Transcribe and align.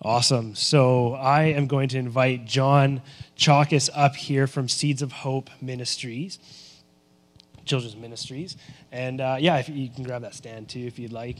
Awesome. 0.00 0.54
So 0.54 1.14
I 1.14 1.44
am 1.44 1.66
going 1.66 1.88
to 1.88 1.98
invite 1.98 2.44
John 2.44 3.02
Chalkus 3.36 3.90
up 3.92 4.14
here 4.14 4.46
from 4.46 4.68
Seeds 4.68 5.02
of 5.02 5.10
Hope 5.10 5.50
Ministries, 5.60 6.38
Children's 7.64 7.96
Ministries. 7.96 8.56
And 8.92 9.20
uh, 9.20 9.38
yeah, 9.40 9.58
if 9.58 9.68
you 9.68 9.88
can 9.88 10.04
grab 10.04 10.22
that 10.22 10.36
stand 10.36 10.68
too 10.68 10.86
if 10.86 11.00
you'd 11.00 11.12
like. 11.12 11.38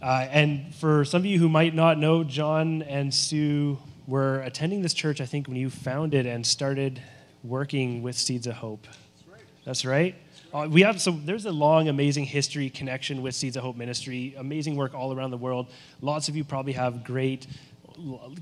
Uh, 0.00 0.28
and 0.30 0.72
for 0.72 1.04
some 1.04 1.22
of 1.22 1.26
you 1.26 1.40
who 1.40 1.48
might 1.48 1.74
not 1.74 1.98
know, 1.98 2.22
John 2.22 2.82
and 2.82 3.12
Sue 3.12 3.78
were 4.06 4.40
attending 4.42 4.82
this 4.82 4.94
church, 4.94 5.20
I 5.20 5.26
think, 5.26 5.48
when 5.48 5.56
you 5.56 5.68
founded 5.68 6.26
and 6.26 6.46
started 6.46 7.02
working 7.42 8.02
with 8.02 8.16
Seeds 8.16 8.46
of 8.46 8.54
Hope. 8.54 8.86
That's 8.86 9.26
right. 9.28 9.42
That's 9.64 9.84
right. 9.84 10.14
Uh, 10.52 10.66
we 10.70 10.80
have 10.80 10.98
so 10.98 11.10
there's 11.10 11.44
a 11.44 11.52
long, 11.52 11.88
amazing 11.88 12.24
history 12.24 12.70
connection 12.70 13.20
with 13.20 13.34
Seeds 13.34 13.58
of 13.58 13.62
Hope 13.62 13.76
Ministry. 13.76 14.34
Amazing 14.38 14.76
work 14.76 14.94
all 14.94 15.12
around 15.12 15.30
the 15.30 15.36
world. 15.36 15.66
Lots 16.00 16.30
of 16.30 16.36
you 16.36 16.42
probably 16.42 16.72
have 16.72 17.04
great 17.04 17.46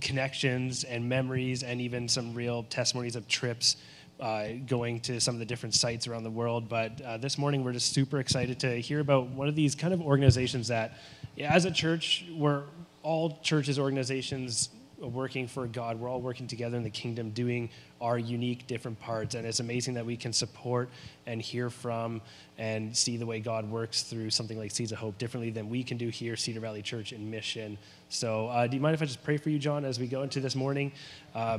connections 0.00 0.84
and 0.84 1.08
memories, 1.08 1.64
and 1.64 1.80
even 1.80 2.08
some 2.08 2.32
real 2.32 2.62
testimonies 2.64 3.16
of 3.16 3.26
trips 3.26 3.76
uh, 4.20 4.48
going 4.68 5.00
to 5.00 5.20
some 5.20 5.34
of 5.34 5.40
the 5.40 5.44
different 5.44 5.74
sites 5.74 6.06
around 6.06 6.22
the 6.22 6.30
world. 6.30 6.68
But 6.68 7.00
uh, 7.00 7.16
this 7.16 7.38
morning, 7.38 7.64
we're 7.64 7.72
just 7.72 7.92
super 7.92 8.20
excited 8.20 8.60
to 8.60 8.80
hear 8.80 9.00
about 9.00 9.26
one 9.30 9.48
of 9.48 9.56
these 9.56 9.74
kind 9.74 9.92
of 9.92 10.00
organizations 10.00 10.68
that, 10.68 10.98
as 11.40 11.64
a 11.64 11.72
church, 11.72 12.24
we're 12.36 12.62
all 13.02 13.40
churches, 13.42 13.80
organizations 13.80 14.68
working 14.98 15.48
for 15.48 15.66
God. 15.66 15.98
We're 15.98 16.08
all 16.08 16.20
working 16.20 16.46
together 16.46 16.76
in 16.76 16.84
the 16.84 16.90
kingdom, 16.90 17.30
doing 17.30 17.68
our 18.00 18.18
unique, 18.18 18.66
different 18.66 18.98
parts. 19.00 19.34
And 19.34 19.46
it's 19.46 19.60
amazing 19.60 19.94
that 19.94 20.04
we 20.04 20.16
can 20.16 20.32
support 20.32 20.88
and 21.26 21.40
hear 21.40 21.70
from 21.70 22.20
and 22.58 22.96
see 22.96 23.16
the 23.16 23.26
way 23.26 23.40
God 23.40 23.70
works 23.70 24.02
through 24.02 24.30
something 24.30 24.58
like 24.58 24.70
Seeds 24.70 24.92
of 24.92 24.98
Hope 24.98 25.18
differently 25.18 25.50
than 25.50 25.68
we 25.68 25.82
can 25.82 25.96
do 25.96 26.08
here, 26.08 26.36
Cedar 26.36 26.60
Valley 26.60 26.82
Church 26.82 27.12
in 27.12 27.30
Mission. 27.30 27.78
So, 28.08 28.48
uh, 28.48 28.66
do 28.66 28.76
you 28.76 28.82
mind 28.82 28.94
if 28.94 29.02
I 29.02 29.06
just 29.06 29.24
pray 29.24 29.36
for 29.36 29.50
you, 29.50 29.58
John, 29.58 29.84
as 29.84 29.98
we 29.98 30.06
go 30.06 30.22
into 30.22 30.40
this 30.40 30.54
morning? 30.54 30.92
Uh, 31.34 31.58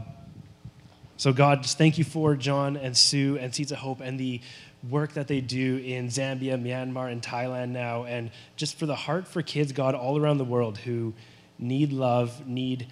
so, 1.17 1.33
God, 1.33 1.63
just 1.63 1.77
thank 1.77 1.97
you 1.97 2.03
for 2.03 2.35
John 2.35 2.77
and 2.77 2.95
Sue 2.95 3.37
and 3.39 3.53
Seeds 3.53 3.71
of 3.71 3.79
Hope 3.79 4.01
and 4.01 4.19
the 4.19 4.39
work 4.87 5.13
that 5.13 5.27
they 5.27 5.41
do 5.41 5.77
in 5.77 6.07
Zambia, 6.07 6.61
Myanmar, 6.61 7.11
and 7.11 7.21
Thailand 7.21 7.69
now, 7.69 8.03
and 8.03 8.29
just 8.55 8.77
for 8.77 8.85
the 8.85 8.95
heart 8.95 9.27
for 9.27 9.41
kids, 9.41 9.71
God, 9.71 9.95
all 9.95 10.19
around 10.19 10.37
the 10.37 10.45
world 10.45 10.77
who 10.77 11.13
need 11.59 11.91
love, 11.91 12.47
need 12.47 12.87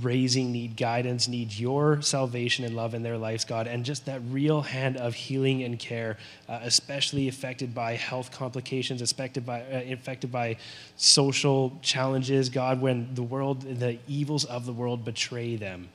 raising, 0.00 0.52
need 0.52 0.76
guidance, 0.76 1.26
need 1.26 1.52
your 1.52 2.00
salvation 2.02 2.64
and 2.64 2.76
love 2.76 2.94
in 2.94 3.02
their 3.02 3.18
lives, 3.18 3.44
God, 3.44 3.66
and 3.66 3.84
just 3.84 4.06
that 4.06 4.20
real 4.30 4.62
hand 4.62 4.96
of 4.96 5.14
healing 5.14 5.64
and 5.64 5.78
care, 5.78 6.18
uh, 6.48 6.60
especially 6.62 7.28
affected 7.28 7.74
by 7.74 7.94
health 7.94 8.30
complications, 8.30 9.02
affected 9.02 9.44
by, 9.44 9.62
uh, 9.62 9.82
affected 9.92 10.30
by 10.30 10.56
social 10.96 11.78
challenges, 11.82 12.48
God, 12.48 12.80
when 12.80 13.12
the 13.14 13.22
world, 13.22 13.62
the 13.62 13.98
evils 14.06 14.44
of 14.44 14.66
the 14.66 14.72
world 14.72 15.04
betray 15.04 15.56
them. 15.56 15.88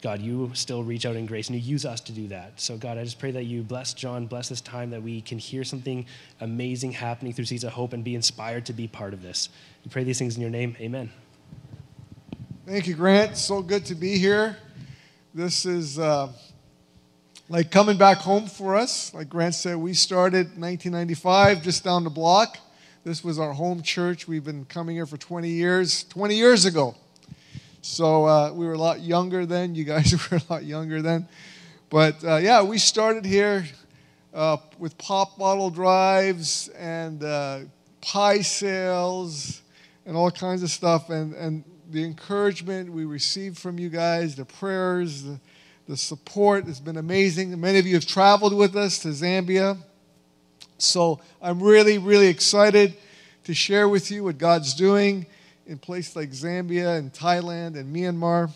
God, 0.00 0.20
you 0.20 0.50
still 0.54 0.84
reach 0.84 1.06
out 1.06 1.16
in 1.16 1.26
grace 1.26 1.48
and 1.48 1.60
you 1.60 1.62
use 1.62 1.84
us 1.84 2.00
to 2.02 2.12
do 2.12 2.28
that. 2.28 2.60
So, 2.60 2.76
God, 2.76 2.98
I 2.98 3.04
just 3.04 3.18
pray 3.18 3.32
that 3.32 3.44
you 3.44 3.62
bless 3.62 3.94
John, 3.94 4.26
bless 4.26 4.48
this 4.48 4.60
time, 4.60 4.90
that 4.90 5.02
we 5.02 5.20
can 5.20 5.38
hear 5.38 5.64
something 5.64 6.06
amazing 6.40 6.92
happening 6.92 7.32
through 7.32 7.46
Seeds 7.46 7.64
of 7.64 7.72
Hope 7.72 7.92
and 7.92 8.04
be 8.04 8.14
inspired 8.14 8.66
to 8.66 8.72
be 8.72 8.86
part 8.86 9.12
of 9.12 9.22
this. 9.22 9.48
We 9.84 9.90
pray 9.90 10.04
these 10.04 10.18
things 10.18 10.36
in 10.36 10.40
your 10.40 10.50
name. 10.50 10.76
Amen. 10.80 11.10
Thank 12.68 12.86
you, 12.86 12.94
Grant. 12.94 13.38
So 13.38 13.62
good 13.62 13.86
to 13.86 13.94
be 13.94 14.18
here. 14.18 14.54
This 15.32 15.64
is 15.64 15.98
uh, 15.98 16.30
like 17.48 17.70
coming 17.70 17.96
back 17.96 18.18
home 18.18 18.46
for 18.46 18.76
us. 18.76 19.14
Like 19.14 19.30
Grant 19.30 19.54
said, 19.54 19.78
we 19.78 19.94
started 19.94 20.48
1995 20.48 21.62
just 21.62 21.82
down 21.82 22.04
the 22.04 22.10
block. 22.10 22.58
This 23.04 23.24
was 23.24 23.38
our 23.38 23.54
home 23.54 23.80
church. 23.80 24.28
We've 24.28 24.44
been 24.44 24.66
coming 24.66 24.96
here 24.96 25.06
for 25.06 25.16
20 25.16 25.48
years, 25.48 26.04
20 26.10 26.34
years 26.34 26.66
ago. 26.66 26.94
So 27.80 28.26
uh, 28.26 28.52
we 28.52 28.66
were 28.66 28.74
a 28.74 28.78
lot 28.78 29.00
younger 29.00 29.46
then. 29.46 29.74
You 29.74 29.84
guys 29.84 30.12
were 30.30 30.36
a 30.36 30.52
lot 30.52 30.64
younger 30.66 31.00
then. 31.00 31.26
But 31.88 32.22
uh, 32.22 32.36
yeah, 32.36 32.62
we 32.62 32.76
started 32.76 33.24
here 33.24 33.64
uh, 34.34 34.58
with 34.78 34.98
pop 34.98 35.38
bottle 35.38 35.70
drives 35.70 36.68
and 36.76 37.24
uh, 37.24 37.60
pie 38.02 38.42
sales 38.42 39.62
and 40.04 40.14
all 40.14 40.30
kinds 40.30 40.62
of 40.62 40.68
stuff. 40.68 41.08
And, 41.08 41.32
and 41.32 41.64
the 41.90 42.04
encouragement 42.04 42.92
we 42.92 43.04
received 43.06 43.56
from 43.56 43.78
you 43.78 43.88
guys, 43.88 44.36
the 44.36 44.44
prayers, 44.44 45.22
the, 45.22 45.40
the 45.86 45.96
support 45.96 46.66
has 46.66 46.80
been 46.80 46.98
amazing. 46.98 47.58
Many 47.58 47.78
of 47.78 47.86
you 47.86 47.94
have 47.94 48.06
traveled 48.06 48.52
with 48.52 48.76
us 48.76 48.98
to 49.00 49.08
Zambia. 49.08 49.78
So 50.76 51.20
I'm 51.40 51.62
really, 51.62 51.96
really 51.96 52.26
excited 52.26 52.94
to 53.44 53.54
share 53.54 53.88
with 53.88 54.10
you 54.10 54.24
what 54.24 54.36
God's 54.36 54.74
doing 54.74 55.26
in 55.66 55.78
places 55.78 56.14
like 56.14 56.30
Zambia 56.30 56.98
and 56.98 57.12
Thailand 57.12 57.78
and 57.78 57.94
Myanmar. 57.94 58.50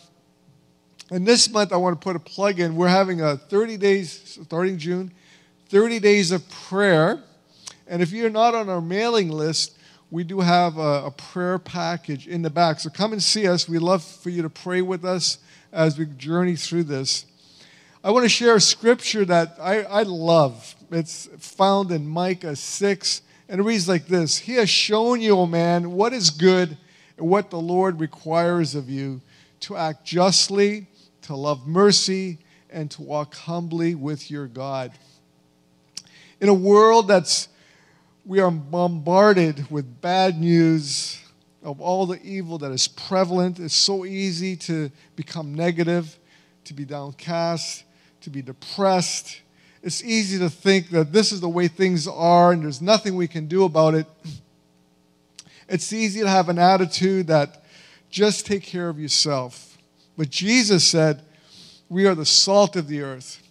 And 1.10 1.26
this 1.26 1.50
month, 1.50 1.72
I 1.72 1.76
want 1.76 1.98
to 1.98 2.04
put 2.04 2.16
a 2.16 2.20
plug 2.20 2.60
in. 2.60 2.76
We're 2.76 2.88
having 2.88 3.22
a 3.22 3.36
30 3.36 3.78
days, 3.78 4.38
starting 4.46 4.78
June, 4.78 5.10
30 5.70 6.00
days 6.00 6.32
of 6.32 6.48
prayer. 6.50 7.22
And 7.86 8.02
if 8.02 8.12
you're 8.12 8.30
not 8.30 8.54
on 8.54 8.68
our 8.68 8.80
mailing 8.82 9.30
list, 9.30 9.76
we 10.12 10.24
do 10.24 10.40
have 10.40 10.76
a, 10.76 11.06
a, 11.06 11.10
prayer 11.10 11.58
package 11.58 12.28
in 12.28 12.42
the 12.42 12.50
back. 12.50 12.78
So 12.78 12.90
come 12.90 13.14
and 13.14 13.22
see 13.22 13.48
us. 13.48 13.66
we 13.66 13.78
love 13.78 14.04
for 14.04 14.28
you 14.28 14.42
to 14.42 14.50
pray 14.50 14.82
with 14.82 15.06
us 15.06 15.38
as 15.72 15.98
we 15.98 16.04
journey 16.04 16.54
through 16.54 16.84
this. 16.84 17.24
I 18.04 18.10
want 18.10 18.26
to 18.26 18.28
share 18.28 18.56
a 18.56 18.60
scripture 18.60 19.24
that 19.24 19.56
I, 19.58 19.84
I 19.84 20.02
love. 20.02 20.74
It's 20.90 21.30
found 21.38 21.90
in 21.92 22.06
Micah 22.06 22.56
6, 22.56 23.22
and 23.48 23.58
it 23.58 23.64
reads 23.64 23.88
like 23.88 24.06
this 24.06 24.36
He 24.36 24.56
has 24.56 24.68
shown 24.68 25.22
you, 25.22 25.30
O 25.30 25.46
man, 25.46 25.92
what 25.92 26.12
is 26.12 26.28
good 26.28 26.76
and 27.16 27.26
what 27.26 27.48
the 27.48 27.60
Lord 27.60 27.98
requires 27.98 28.74
of 28.74 28.90
you 28.90 29.22
to 29.60 29.78
act 29.78 30.04
justly, 30.04 30.88
to 31.22 31.34
love 31.34 31.66
mercy, 31.66 32.36
and 32.68 32.90
to 32.90 33.00
walk 33.00 33.34
humbly 33.34 33.94
with 33.94 34.30
your 34.30 34.46
God. 34.46 34.92
In 36.38 36.50
a 36.50 36.54
world 36.54 37.08
that's 37.08 37.48
we 38.24 38.40
are 38.40 38.50
bombarded 38.50 39.70
with 39.70 40.00
bad 40.00 40.38
news 40.38 41.20
of 41.62 41.80
all 41.80 42.06
the 42.06 42.22
evil 42.22 42.58
that 42.58 42.70
is 42.70 42.86
prevalent. 42.86 43.58
It's 43.58 43.74
so 43.74 44.04
easy 44.04 44.56
to 44.56 44.90
become 45.16 45.54
negative, 45.54 46.18
to 46.64 46.74
be 46.74 46.84
downcast, 46.84 47.84
to 48.20 48.30
be 48.30 48.42
depressed. 48.42 49.40
It's 49.82 50.04
easy 50.04 50.38
to 50.38 50.48
think 50.48 50.90
that 50.90 51.12
this 51.12 51.32
is 51.32 51.40
the 51.40 51.48
way 51.48 51.66
things 51.66 52.06
are 52.06 52.52
and 52.52 52.62
there's 52.62 52.80
nothing 52.80 53.16
we 53.16 53.26
can 53.26 53.46
do 53.46 53.64
about 53.64 53.94
it. 53.94 54.06
It's 55.68 55.92
easy 55.92 56.20
to 56.20 56.28
have 56.28 56.48
an 56.48 56.58
attitude 56.58 57.28
that 57.28 57.64
just 58.10 58.46
take 58.46 58.62
care 58.62 58.88
of 58.88 59.00
yourself. 59.00 59.78
But 60.16 60.30
Jesus 60.30 60.86
said, 60.86 61.22
We 61.88 62.06
are 62.06 62.14
the 62.14 62.26
salt 62.26 62.76
of 62.76 62.86
the 62.86 63.00
earth, 63.02 63.42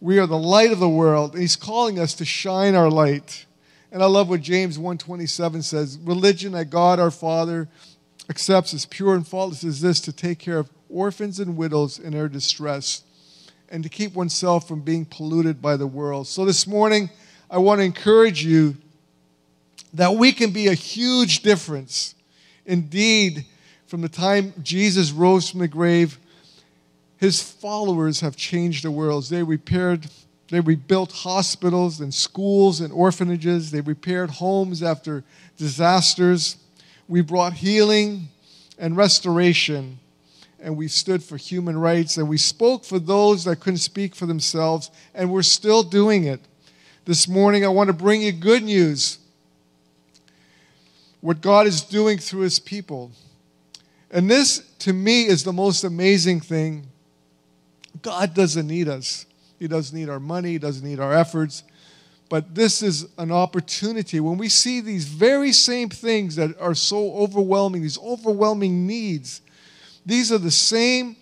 we 0.00 0.18
are 0.18 0.26
the 0.26 0.38
light 0.38 0.70
of 0.70 0.78
the 0.78 0.88
world, 0.88 1.32
and 1.32 1.40
He's 1.40 1.56
calling 1.56 1.98
us 1.98 2.14
to 2.14 2.24
shine 2.24 2.74
our 2.74 2.90
light. 2.90 3.46
And 3.96 4.02
I 4.02 4.08
love 4.08 4.28
what 4.28 4.42
James 4.42 4.76
1:27 4.76 5.64
says, 5.64 5.98
religion 6.00 6.52
that 6.52 6.68
God 6.68 7.00
our 7.00 7.10
Father 7.10 7.66
accepts 8.28 8.74
as 8.74 8.84
pure 8.84 9.14
and 9.14 9.26
faultless 9.26 9.64
is 9.64 9.80
this 9.80 10.02
to 10.02 10.12
take 10.12 10.38
care 10.38 10.58
of 10.58 10.68
orphans 10.90 11.40
and 11.40 11.56
widows 11.56 11.98
in 11.98 12.12
their 12.12 12.28
distress 12.28 13.04
and 13.70 13.82
to 13.82 13.88
keep 13.88 14.12
oneself 14.12 14.68
from 14.68 14.82
being 14.82 15.06
polluted 15.06 15.62
by 15.62 15.78
the 15.78 15.86
world. 15.86 16.26
So 16.26 16.44
this 16.44 16.66
morning 16.66 17.08
I 17.50 17.56
want 17.56 17.78
to 17.78 17.84
encourage 17.84 18.44
you 18.44 18.76
that 19.94 20.14
we 20.14 20.30
can 20.30 20.50
be 20.50 20.66
a 20.66 20.74
huge 20.74 21.40
difference. 21.40 22.14
Indeed, 22.66 23.46
from 23.86 24.02
the 24.02 24.10
time 24.10 24.52
Jesus 24.62 25.10
rose 25.10 25.48
from 25.48 25.60
the 25.60 25.68
grave, 25.68 26.18
his 27.16 27.40
followers 27.42 28.20
have 28.20 28.36
changed 28.36 28.84
the 28.84 28.90
world. 28.90 29.24
They 29.24 29.42
repaired 29.42 30.06
they 30.48 30.60
rebuilt 30.60 31.12
hospitals 31.12 32.00
and 32.00 32.14
schools 32.14 32.80
and 32.80 32.92
orphanages. 32.92 33.70
They 33.70 33.80
repaired 33.80 34.30
homes 34.30 34.82
after 34.82 35.24
disasters. 35.56 36.56
We 37.08 37.20
brought 37.20 37.54
healing 37.54 38.28
and 38.78 38.96
restoration. 38.96 39.98
And 40.60 40.76
we 40.76 40.88
stood 40.88 41.22
for 41.22 41.36
human 41.36 41.76
rights. 41.76 42.16
And 42.16 42.28
we 42.28 42.38
spoke 42.38 42.84
for 42.84 42.98
those 42.98 43.44
that 43.44 43.56
couldn't 43.56 43.78
speak 43.78 44.14
for 44.14 44.26
themselves. 44.26 44.90
And 45.14 45.32
we're 45.32 45.42
still 45.42 45.82
doing 45.82 46.24
it. 46.24 46.40
This 47.04 47.28
morning, 47.28 47.64
I 47.64 47.68
want 47.68 47.88
to 47.88 47.92
bring 47.92 48.22
you 48.22 48.32
good 48.32 48.62
news 48.62 49.18
what 51.20 51.40
God 51.40 51.66
is 51.66 51.80
doing 51.82 52.18
through 52.18 52.42
his 52.42 52.60
people. 52.60 53.10
And 54.12 54.30
this, 54.30 54.58
to 54.80 54.92
me, 54.92 55.26
is 55.26 55.42
the 55.42 55.52
most 55.52 55.82
amazing 55.82 56.40
thing. 56.40 56.86
God 58.02 58.34
doesn't 58.34 58.66
need 58.66 58.88
us. 58.88 59.26
He 59.58 59.68
doesn't 59.68 59.96
need 59.96 60.08
our 60.08 60.20
money, 60.20 60.52
He 60.52 60.58
doesn't 60.58 60.86
need 60.86 61.00
our 61.00 61.12
efforts. 61.12 61.62
But 62.28 62.54
this 62.54 62.82
is 62.82 63.06
an 63.18 63.30
opportunity 63.30 64.18
when 64.18 64.36
we 64.36 64.48
see 64.48 64.80
these 64.80 65.04
very 65.06 65.52
same 65.52 65.88
things 65.88 66.36
that 66.36 66.60
are 66.60 66.74
so 66.74 67.12
overwhelming, 67.12 67.82
these 67.82 67.98
overwhelming 67.98 68.86
needs, 68.86 69.42
these 70.04 70.32
are 70.32 70.38
the 70.38 70.50
same 70.50 71.16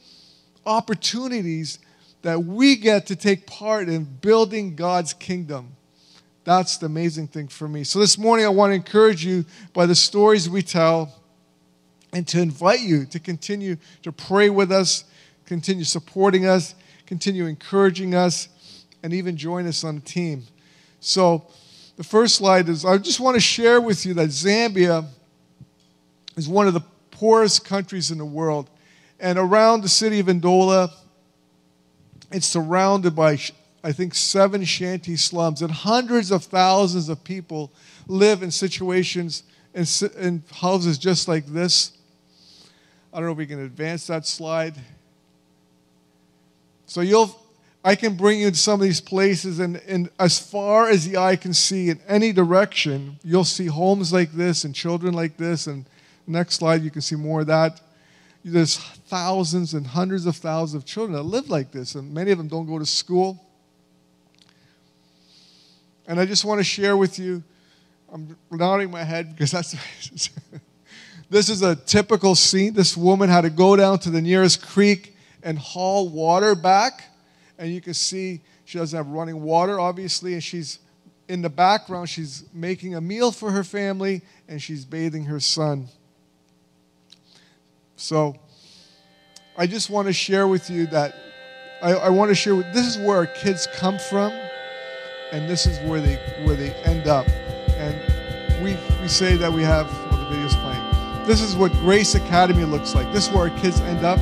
opportunities 0.65 1.79
that 2.23 2.43
we 2.43 2.77
get 2.77 3.07
to 3.07 3.17
take 3.17 3.47
part 3.47 3.89
in 3.89 4.05
building 4.05 4.77
God's 4.77 5.13
kingdom. 5.13 5.77
That's 6.45 6.79
the 6.79 6.87
amazing 6.87 7.29
thing 7.29 7.49
for 7.49 7.69
me. 7.69 7.85
So 7.85 7.99
this 7.99 8.19
morning, 8.19 8.47
I 8.47 8.51
want 8.51 8.71
to 8.71 8.75
encourage 8.75 9.25
you 9.25 9.45
by 9.73 9.87
the 9.87 9.95
stories 9.95 10.49
we 10.49 10.63
tell 10.63 11.15
and 12.13 12.27
to 12.29 12.41
invite 12.41 12.81
you 12.81 13.07
to 13.07 13.19
continue 13.19 13.77
to 14.03 14.13
pray 14.13 14.49
with 14.49 14.71
us, 14.71 15.05
continue 15.47 15.85
supporting 15.85 16.47
us, 16.47 16.75
continue 17.07 17.47
encouraging 17.47 18.15
us, 18.15 18.49
and 19.03 19.13
even 19.13 19.37
join 19.37 19.67
us 19.67 19.85
on 19.85 19.97
the 19.97 20.01
team. 20.01 20.45
So, 21.01 21.47
the 21.97 22.05
first 22.05 22.37
slide 22.37 22.69
is 22.69 22.85
I 22.85 22.99
just 22.99 23.21
want 23.21 23.35
to 23.37 23.41
share 23.41 23.81
with 23.81 24.05
you 24.05 24.15
that 24.15 24.31
Zambia 24.31 25.07
is 26.37 26.49
one 26.49 26.67
of 26.67 26.75
the 26.75 26.81
poorest 27.11 27.65
countries 27.65 28.11
in 28.11 28.19
the 28.19 28.25
world. 28.25 28.69
And 29.21 29.39
around 29.39 29.83
the 29.83 29.89
city 29.89 30.19
of 30.21 30.27
Ndola, 30.27 30.91
it's 32.33 32.47
surrounded 32.47 33.15
by, 33.15 33.39
I 33.85 33.93
think, 33.93 34.15
seven 34.15 34.65
shanty 34.65 35.17
slums, 35.17 35.63
and 35.63 35.71
hundreds 35.71 36.31
of 36.31 36.45
thousands 36.45 37.09
of 37.09 37.23
people 37.23 37.71
live 38.09 38.43
in 38.43 38.51
situations 38.51 39.45
and 39.73 40.43
houses 40.53 40.99
just 40.99 41.29
like 41.29 41.47
this. 41.47 41.93
I 43.13 43.19
don't 43.19 43.27
know 43.27 43.33
if 43.33 43.39
we 43.39 43.47
can 43.47 43.61
advance 43.61 44.09
that 44.09 44.27
slide. 44.27 44.75
So 46.87 47.01
you'll, 47.01 47.35
I 47.85 47.95
can 47.95 48.17
bring 48.17 48.41
you 48.41 48.51
to 48.51 48.57
some 48.57 48.81
of 48.81 48.81
these 48.81 49.01
places, 49.01 49.59
and, 49.59 49.77
and 49.87 50.11
as 50.19 50.39
far 50.39 50.89
as 50.89 51.09
the 51.09 51.17
eye 51.17 51.37
can 51.37 51.55
see 51.55 51.91
in 51.91 52.01
any 52.09 52.33
direction, 52.33 53.19
you'll 53.23 53.45
see 53.45 53.67
homes 53.67 54.13
like 54.13 54.33
this 54.33 54.65
and 54.65 54.75
children 54.75 55.15
like 55.15 55.37
this. 55.37 55.67
And 55.67 55.85
next 56.27 56.57
slide, 56.57 56.83
you 56.83 56.91
can 56.91 57.03
see 57.03 57.17
more 57.17 57.43
of 57.43 57.47
that. 57.49 57.81
There's 58.45 58.77
thousands 58.77 59.73
and 59.73 59.87
hundreds 59.87 60.27
of 60.27 60.37
thousands 60.37 60.83
of 60.83 60.87
children 60.87 61.15
that 61.15 61.23
live 61.23 61.49
like 61.49 61.73
this, 61.73 61.95
and 61.95 62.13
many 62.13 62.31
of 62.31 62.39
them 62.39 62.49
don't 62.49 62.67
go 62.67 62.79
to 62.79 62.87
school. 62.87 63.43
And 66.07 66.21
I 66.21 66.27
just 66.27 66.45
want 66.45 66.59
to 66.59 66.65
share 66.65 66.97
with 66.97 67.19
you, 67.19 67.43
I'm 68.13 68.37
nodding 68.51 68.91
my 68.91 69.03
head 69.03 69.31
because 69.31 69.51
that's. 69.51 69.75
this 71.31 71.49
is 71.49 71.63
a 71.63 71.75
typical 71.75 72.35
scene. 72.35 72.75
This 72.75 72.97
woman 72.97 73.29
had 73.29 73.41
to 73.41 73.51
go 73.51 73.75
down 73.75 73.99
to 74.01 74.11
the 74.11 74.21
nearest 74.21 74.65
creek 74.65 75.14
and 75.45 75.59
haul 75.59 76.09
water 76.09 76.57
back. 76.57 77.05
And 77.59 77.73
you 77.73 77.81
can 77.81 77.95
see 77.95 78.41
she 78.65 78.79
doesn't 78.79 78.97
have 78.97 79.07
running 79.07 79.43
water, 79.43 79.79
obviously, 79.79 80.33
and 80.33 80.43
she's 80.43 80.81
in 81.29 81.43
the 81.43 81.51
background, 81.51 82.09
she's 82.09 82.45
making 82.53 82.95
a 82.95 83.01
meal 83.01 83.33
for 83.33 83.51
her 83.51 83.65
family 83.65 84.23
and 84.49 84.61
she's 84.61 84.85
bathing 84.85 85.25
her 85.25 85.41
son. 85.41 85.89
So 87.97 88.37
I 89.57 89.67
just 89.67 89.89
want 89.89 90.07
to 90.09 90.13
share 90.13 90.49
with 90.49 90.69
you 90.69 90.87
that 90.89 91.15
I, 91.83 91.93
I 91.93 92.09
want 92.11 92.31
to 92.31 92.35
share 92.35 92.55
with, 92.55 92.73
this 92.75 92.87
is 92.87 92.99
where 92.99 93.17
our 93.19 93.27
kids 93.27 93.67
come 93.75 93.99
from 93.99 94.33
and 95.33 95.49
this 95.49 95.67
is 95.67 95.79
where 95.89 96.01
they 96.01 96.17
where 96.45 96.57
they 96.57 96.73
end 96.85 97.07
up. 97.07 97.27
And 97.29 98.63
we 98.63 98.77
we 99.01 99.09
say 99.09 99.37
that 99.37 99.53
we 99.53 99.63
have 99.63 99.87
well, 100.11 100.25
the 100.25 100.31
video's 100.31 100.55
playing. 100.57 101.27
This 101.27 101.41
is 101.41 101.57
what 101.57 101.73
Grace 101.73 102.15
Academy 102.15 102.65
looks 102.65 102.95
like. 102.95 103.11
This 103.13 103.29
is 103.29 103.33
where 103.33 103.51
our 103.51 103.61
kids 103.61 103.81
end 103.81 104.05
up. 104.05 104.19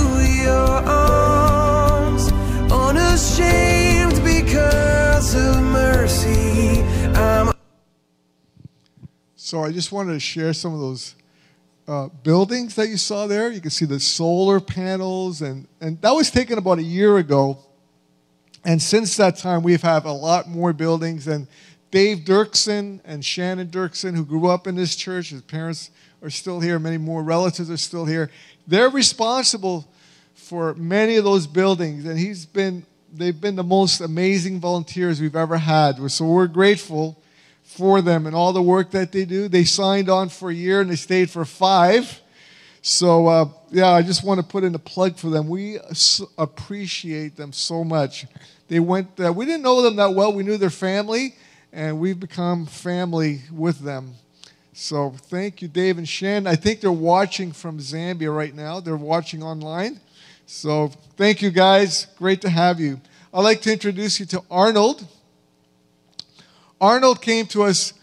your 0.42 0.70
arms, 0.88 2.32
unashamed 2.72 4.22
because 4.24 5.34
of 5.34 5.62
mercy. 5.62 6.82
I'm 7.14 7.52
So 9.36 9.62
I 9.64 9.72
just 9.72 9.92
wanted 9.92 10.14
to 10.14 10.20
share 10.20 10.52
some 10.54 10.72
of 10.72 10.80
those 10.80 11.14
uh, 11.92 12.08
buildings 12.22 12.74
that 12.76 12.88
you 12.88 12.96
saw 12.96 13.26
there. 13.26 13.52
You 13.52 13.60
can 13.60 13.70
see 13.70 13.84
the 13.84 14.00
solar 14.00 14.60
panels, 14.60 15.42
and, 15.42 15.68
and 15.78 16.00
that 16.00 16.12
was 16.12 16.30
taken 16.30 16.56
about 16.56 16.78
a 16.78 16.82
year 16.82 17.18
ago. 17.18 17.58
And 18.64 18.80
since 18.80 19.16
that 19.18 19.36
time, 19.36 19.62
we've 19.62 19.82
had 19.82 20.06
a 20.06 20.12
lot 20.12 20.48
more 20.48 20.72
buildings. 20.72 21.28
And 21.28 21.46
Dave 21.90 22.20
Dirksen 22.20 23.00
and 23.04 23.22
Shannon 23.22 23.68
Dirksen, 23.68 24.16
who 24.16 24.24
grew 24.24 24.48
up 24.48 24.66
in 24.66 24.74
this 24.74 24.96
church, 24.96 25.30
his 25.30 25.42
parents 25.42 25.90
are 26.22 26.30
still 26.30 26.60
here, 26.60 26.78
many 26.78 26.96
more 26.96 27.22
relatives 27.22 27.70
are 27.70 27.76
still 27.76 28.06
here. 28.06 28.30
They're 28.66 28.88
responsible 28.88 29.86
for 30.34 30.72
many 30.74 31.16
of 31.16 31.24
those 31.24 31.46
buildings, 31.46 32.06
and 32.06 32.18
he's 32.18 32.46
been 32.46 32.86
they've 33.12 33.38
been 33.38 33.56
the 33.56 33.62
most 33.62 34.00
amazing 34.00 34.60
volunteers 34.60 35.20
we've 35.20 35.36
ever 35.36 35.58
had. 35.58 36.10
So 36.10 36.24
we're 36.24 36.46
grateful 36.46 37.21
for 37.72 38.02
them 38.02 38.26
and 38.26 38.36
all 38.36 38.52
the 38.52 38.62
work 38.62 38.90
that 38.92 39.12
they 39.12 39.24
do. 39.24 39.48
They 39.48 39.64
signed 39.64 40.08
on 40.08 40.28
for 40.28 40.50
a 40.50 40.54
year 40.54 40.80
and 40.80 40.90
they 40.90 40.96
stayed 40.96 41.30
for 41.30 41.44
five. 41.44 42.20
So 42.82 43.28
uh, 43.28 43.48
yeah, 43.70 43.90
I 43.90 44.02
just 44.02 44.24
want 44.24 44.40
to 44.40 44.46
put 44.46 44.64
in 44.64 44.74
a 44.74 44.78
plug 44.78 45.16
for 45.16 45.30
them. 45.30 45.48
We 45.48 45.78
appreciate 46.36 47.36
them 47.36 47.52
so 47.52 47.84
much. 47.84 48.26
They 48.68 48.80
went. 48.80 49.18
Uh, 49.20 49.32
we 49.32 49.44
didn't 49.44 49.62
know 49.62 49.82
them 49.82 49.96
that 49.96 50.14
well. 50.14 50.32
We 50.32 50.42
knew 50.42 50.56
their 50.56 50.70
family, 50.70 51.34
and 51.72 52.00
we've 52.00 52.18
become 52.18 52.66
family 52.66 53.42
with 53.52 53.78
them. 53.80 54.14
So 54.72 55.10
thank 55.10 55.60
you, 55.62 55.68
Dave 55.68 55.98
and 55.98 56.08
Shan. 56.08 56.46
I 56.46 56.56
think 56.56 56.80
they're 56.80 56.90
watching 56.90 57.52
from 57.52 57.78
Zambia 57.78 58.34
right 58.34 58.54
now. 58.54 58.80
They're 58.80 58.96
watching 58.96 59.42
online. 59.42 60.00
So 60.46 60.88
thank 61.16 61.42
you, 61.42 61.50
guys. 61.50 62.06
Great 62.16 62.40
to 62.42 62.48
have 62.48 62.80
you. 62.80 63.00
I'd 63.32 63.42
like 63.42 63.62
to 63.62 63.72
introduce 63.72 64.18
you 64.18 64.26
to 64.26 64.42
Arnold. 64.50 65.06
Arnold 66.82 67.22
came 67.22 67.46
to 67.46 67.62
us 67.62 67.94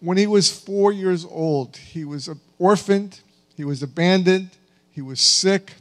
when 0.00 0.16
he 0.16 0.26
was 0.26 0.50
four 0.50 0.90
years 0.90 1.26
old. 1.26 1.76
He 1.76 2.06
was 2.06 2.30
orphaned, 2.58 3.20
he 3.54 3.64
was 3.64 3.82
abandoned, 3.82 4.48
he 4.90 5.02
was 5.02 5.20
sick, 5.20 5.74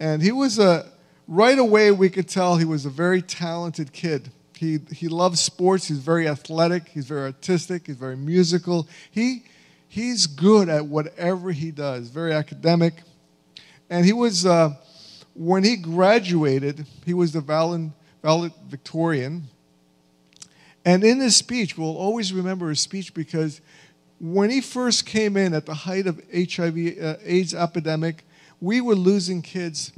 and 0.00 0.22
he 0.22 0.32
was 0.32 0.58
a, 0.58 0.90
right 1.28 1.58
away 1.58 1.90
we 1.90 2.08
could 2.08 2.26
tell 2.26 2.56
he 2.56 2.64
was 2.64 2.86
a 2.86 2.90
very 2.90 3.20
talented 3.20 3.92
kid. 3.92 4.30
He, 4.56 4.78
he 4.92 5.08
loves 5.08 5.40
sports, 5.40 5.88
he's 5.88 5.98
very 5.98 6.26
athletic, 6.26 6.88
he's 6.88 7.06
very 7.06 7.24
artistic, 7.24 7.86
he's 7.86 7.96
very 7.96 8.16
musical. 8.16 8.88
He, 9.10 9.44
he's 9.88 10.26
good 10.26 10.70
at 10.70 10.86
whatever 10.86 11.52
he 11.52 11.70
does, 11.70 12.08
very 12.08 12.32
academic. 12.32 12.94
And 13.90 14.06
he 14.06 14.14
was, 14.14 14.46
uh, 14.46 14.76
when 15.34 15.64
he 15.64 15.76
graduated, 15.76 16.86
he 17.04 17.12
was 17.12 17.32
the 17.32 17.42
valedictorian. 18.22 19.48
And 20.84 21.04
in 21.04 21.20
his 21.20 21.36
speech, 21.36 21.78
we'll 21.78 21.96
always 21.96 22.32
remember 22.32 22.68
his 22.68 22.80
speech 22.80 23.14
because 23.14 23.60
when 24.18 24.50
he 24.50 24.60
first 24.60 25.06
came 25.06 25.36
in 25.36 25.54
at 25.54 25.66
the 25.66 25.74
height 25.74 26.06
of 26.06 26.20
HIV 26.32 26.98
uh, 27.00 27.16
AIDS 27.24 27.54
epidemic, 27.54 28.24
we 28.60 28.80
were 28.80 28.94
losing 28.94 29.42
kids 29.42 29.92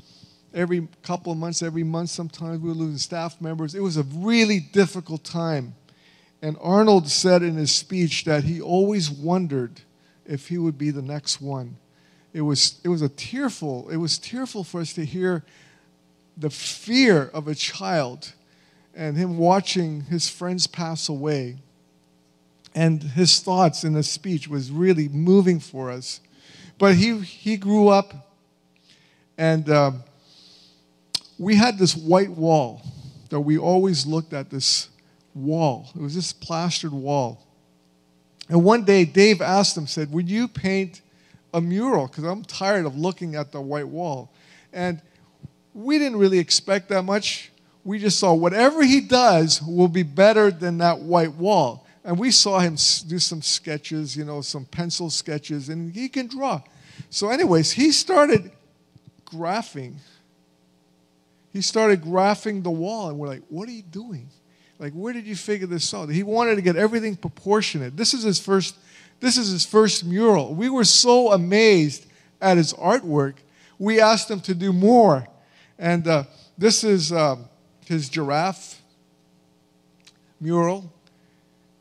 every 0.53 0.89
couple 1.03 1.33
of 1.33 1.39
months, 1.39 1.63
every 1.63 1.85
month 1.85 2.11
sometimes. 2.11 2.61
We 2.61 2.69
were 2.69 2.75
losing 2.75 2.99
staff 2.99 3.41
members. 3.41 3.75
It 3.75 3.83
was 3.83 3.97
a 3.97 4.03
really 4.03 4.61
difficult 4.61 5.25
time. 5.25 5.75
And 6.41 6.57
Arnold 6.61 7.09
said 7.09 7.43
in 7.43 7.57
his 7.57 7.73
speech 7.73 8.25
that 8.25 8.45
he 8.45 8.61
always 8.61 9.11
wondered 9.11 9.81
if 10.27 10.49
he 10.49 10.59
would 10.59 10.79
be 10.79 10.91
the 10.91 11.03
next 11.03 11.41
one. 11.41 11.77
it 12.33 12.43
was, 12.43 12.81
it 12.83 12.89
was 12.89 13.03
a 13.03 13.09
tearful, 13.09 13.89
it 13.91 13.97
was 13.97 14.19
tearful 14.19 14.65
for 14.65 14.81
us 14.81 14.93
to 14.95 15.05
hear 15.05 15.45
the 16.37 16.51
fear 16.51 17.31
of 17.33 17.47
a 17.47 17.55
child 17.55 18.33
and 18.95 19.17
him 19.17 19.39
watching 19.39 20.03
his 20.03 20.29
friends 20.29 20.67
pass 20.67 21.09
away. 21.09 21.57
And 22.75 23.03
his 23.03 23.41
thoughts 23.41 23.85
in 23.85 23.95
his 23.95 24.11
speech 24.11 24.49
was 24.49 24.71
really 24.71 25.09
moving 25.09 25.61
for 25.61 25.91
us. 25.91 26.21
But 26.79 26.97
he, 26.97 27.19
he 27.19 27.57
grew 27.57 27.89
up, 27.89 28.37
and 29.39 29.69
uh, 29.71 29.93
we 31.39 31.55
had 31.55 31.79
this 31.79 31.97
white 31.97 32.31
wall 32.31 32.83
that 33.31 33.41
we 33.41 33.59
always 33.59 34.07
looked 34.07 34.33
at 34.33 34.51
this 34.51 34.89
wall. 35.35 35.89
It 35.95 36.01
was 36.01 36.15
this 36.15 36.33
plastered 36.33 36.93
wall. 36.93 37.47
And 38.49 38.63
one 38.63 38.85
day, 38.85 39.05
Dave 39.05 39.41
asked 39.41 39.77
him, 39.77 39.87
said, 39.87 40.13
Would 40.13 40.29
you 40.29 40.49
paint 40.49 41.01
a 41.53 41.61
mural? 41.61 42.07
Because 42.07 42.25
I'm 42.25 42.45
tired 42.45 42.87
of 42.87 42.97
looking 42.97 43.37
at 43.37 43.53
the 43.53 43.61
white 43.61 43.89
wall. 43.89 44.33
And 44.73 45.01
we 45.73 45.99
didn't 45.99 46.19
really 46.19 46.39
expect 46.39 46.89
that 46.91 47.03
much. 47.03 47.51
We 47.85 47.99
just 47.99 48.19
saw 48.19 48.33
whatever 48.33 48.83
he 48.83 49.01
does 49.01 49.63
will 49.63 49.89
be 49.89 50.03
better 50.03 50.51
than 50.51 50.79
that 50.79 51.01
white 51.01 51.35
wall. 51.35 51.87
And 52.03 52.19
we 52.19 52.31
saw 52.31 52.59
him 52.59 52.77
do 53.07 53.19
some 53.19 53.43
sketches, 53.43 54.17
you 54.17 54.25
know, 54.25 54.41
some 54.41 54.65
pencil 54.65 55.11
sketches, 55.11 55.69
and 55.69 55.95
he 55.95 56.09
can 56.09 56.27
draw. 56.27 56.63
So, 57.11 57.29
anyways, 57.29 57.73
he 57.73 57.93
started 57.93 58.51
graphing. 59.25 59.95
He 61.53 61.63
started 61.63 62.03
graphing 62.03 62.63
the 62.63 62.71
wall, 62.71 63.09
and 63.09 63.19
we're 63.19 63.29
like, 63.29 63.43
what 63.49 63.69
are 63.69 63.73
you 63.73 63.83
doing? 63.83 64.29
Like, 64.79 64.93
where 64.93 65.13
did 65.13 65.25
you 65.25 65.37
figure 65.37 65.67
this 65.67 65.95
out? 65.95 66.09
He 66.09 66.23
wanted 66.23 66.57
to 66.57 66.63
get 66.63 66.77
everything 66.77 67.17
proportionate. 67.17 67.97
This 67.97 68.13
is 68.13 68.23
his 68.23 68.39
first, 68.39 68.77
this 69.21 69.37
is 69.37 69.51
his 69.51 69.65
first 69.65 70.05
mural. 70.05 70.55
We 70.55 70.69
were 70.69 70.85
so 70.85 71.33
amazed 71.33 72.07
at 72.41 72.57
his 72.57 72.73
artwork. 72.75 73.35
We 73.79 74.01
asked 74.01 74.31
him 74.31 74.41
to 74.41 74.55
do 74.55 74.73
more. 74.73 75.27
And 75.79 76.07
uh, 76.07 76.25
this 76.59 76.85
is 76.85 77.13
um, 77.13 77.49
his 77.87 78.09
giraffe 78.09 78.81
mural. 80.41 80.93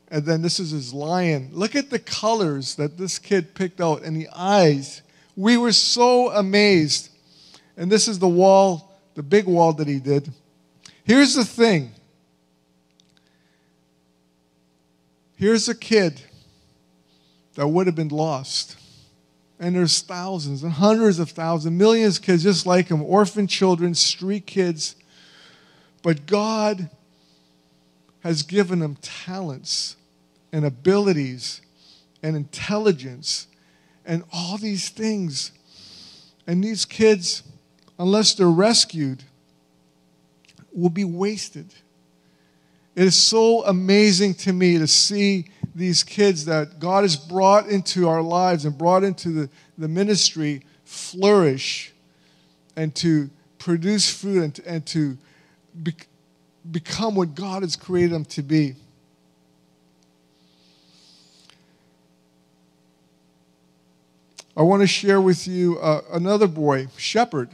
And 0.08 0.24
then 0.24 0.42
this 0.42 0.60
is 0.60 0.70
his 0.70 0.92
lion. 0.92 1.50
Look 1.52 1.74
at 1.74 1.90
the 1.90 1.98
colors 1.98 2.76
that 2.76 2.96
this 2.98 3.18
kid 3.18 3.54
picked 3.54 3.80
out 3.80 4.02
and 4.02 4.16
the 4.16 4.28
eyes. 4.34 5.02
We 5.36 5.56
were 5.56 5.72
so 5.72 6.30
amazed. 6.30 7.10
And 7.76 7.90
this 7.90 8.06
is 8.06 8.18
the 8.18 8.28
wall, 8.28 8.92
the 9.14 9.22
big 9.22 9.46
wall 9.46 9.72
that 9.74 9.88
he 9.88 9.98
did. 9.98 10.32
Here's 11.04 11.34
the 11.34 11.44
thing 11.44 11.92
here's 15.36 15.68
a 15.68 15.74
kid 15.74 16.22
that 17.54 17.66
would 17.66 17.86
have 17.86 17.96
been 17.96 18.08
lost 18.08 18.76
and 19.64 19.74
there's 19.74 20.02
thousands 20.02 20.62
and 20.62 20.72
hundreds 20.72 21.18
of 21.18 21.30
thousands, 21.30 21.74
millions 21.74 22.18
of 22.18 22.22
kids 22.22 22.42
just 22.42 22.66
like 22.66 22.88
him, 22.88 23.02
orphan 23.02 23.46
children, 23.46 23.94
street 23.94 24.46
kids. 24.46 24.96
But 26.04 26.26
God 26.26 26.90
has 28.20 28.42
given 28.42 28.80
them 28.80 28.96
talents 29.00 29.96
and 30.52 30.66
abilities 30.66 31.62
and 32.22 32.36
intelligence 32.36 33.46
and 34.04 34.22
all 34.30 34.58
these 34.58 34.90
things. 34.90 35.50
And 36.46 36.62
these 36.62 36.84
kids, 36.84 37.42
unless 37.98 38.34
they're 38.34 38.50
rescued, 38.50 39.24
will 40.74 40.90
be 40.90 41.04
wasted. 41.04 41.74
It 42.94 43.04
is 43.04 43.16
so 43.16 43.64
amazing 43.64 44.34
to 44.34 44.52
me 44.52 44.76
to 44.76 44.86
see 44.86 45.46
these 45.74 46.02
kids 46.04 46.44
that 46.44 46.80
God 46.80 47.04
has 47.04 47.16
brought 47.16 47.66
into 47.68 48.10
our 48.10 48.20
lives 48.20 48.66
and 48.66 48.76
brought 48.76 49.04
into 49.04 49.30
the, 49.30 49.50
the 49.78 49.88
ministry 49.88 50.66
flourish 50.84 51.94
and 52.76 52.94
to 52.96 53.30
produce 53.58 54.10
fruit 54.10 54.42
and 54.42 54.60
and 54.66 54.86
to 54.86 55.16
be, 55.82 55.94
become 56.70 57.14
what 57.14 57.34
God 57.34 57.62
has 57.62 57.76
created 57.76 58.12
them 58.12 58.24
to 58.26 58.42
be. 58.42 58.76
I 64.56 64.62
want 64.62 64.82
to 64.82 64.86
share 64.86 65.20
with 65.20 65.48
you 65.48 65.78
uh, 65.80 66.02
another 66.12 66.46
boy, 66.46 66.86
Shepherd. 66.96 67.50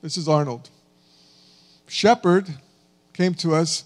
This 0.00 0.16
is 0.16 0.28
Arnold. 0.28 0.70
Shepherd 1.88 2.48
came 3.12 3.34
to 3.34 3.54
us 3.54 3.84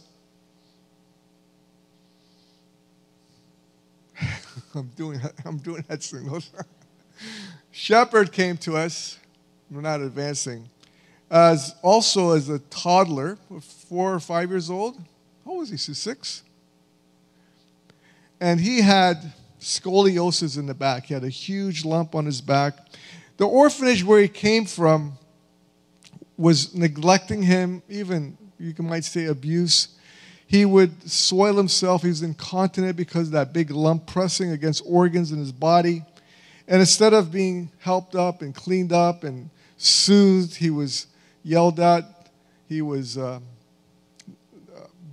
I'm 4.75 4.91
doing, 4.97 5.21
I'm 5.45 5.59
doing 5.59 5.85
that 5.89 6.03
signals. 6.03 6.51
Shepherd 7.71 8.33
came 8.33 8.57
to 8.59 8.77
us. 8.77 9.19
We're 9.71 9.81
not 9.81 10.01
advancing. 10.01 10.69
As 11.31 11.75
also 11.83 12.33
as 12.33 12.49
a 12.49 12.59
toddler, 12.59 13.39
four 13.89 14.15
or 14.15 14.21
five 14.21 14.51
years 14.51 14.71
old. 14.71 14.97
How 15.45 15.55
was 15.55 15.71
he? 15.71 15.77
Six. 15.77 16.43
And 18.41 18.61
he 18.61 18.81
had 18.83 19.33
scoliosis 19.61 20.59
in 20.59 20.67
the 20.67 20.75
back. 20.75 21.07
He 21.07 21.15
had 21.15 21.25
a 21.25 21.29
huge 21.29 21.85
lump 21.85 22.15
on 22.15 22.27
his 22.27 22.41
back. 22.41 22.75
The 23.37 23.47
orphanage 23.47 24.05
where 24.05 24.21
he 24.21 24.29
came 24.29 24.67
from 24.67 25.19
was 26.37 26.75
neglecting 26.75 27.43
him, 27.43 27.83
even 27.89 28.37
you 28.59 28.75
might 28.79 29.05
say 29.05 29.27
abuse. 29.27 29.89
He 30.47 30.65
would 30.65 31.11
soil 31.11 31.57
himself. 31.57 32.03
He 32.03 32.09
was 32.09 32.23
incontinent 32.23 32.97
because 32.97 33.29
of 33.29 33.33
that 33.33 33.53
big 33.53 33.71
lump 33.71 34.07
pressing 34.07 34.51
against 34.51 34.83
organs 34.87 35.33
in 35.33 35.39
his 35.39 35.53
body. 35.53 36.05
And 36.69 36.81
instead 36.81 37.13
of 37.13 37.33
being 37.33 37.71
helped 37.79 38.15
up 38.15 38.43
and 38.43 38.55
cleaned 38.55 38.93
up 38.93 39.25
and 39.25 39.51
soothed, 39.77 40.57
he 40.57 40.71
was 40.71 41.07
yelled 41.45 41.79
at. 41.79 42.05
He 42.69 42.83
was 42.83 43.17
uh, 43.17 43.39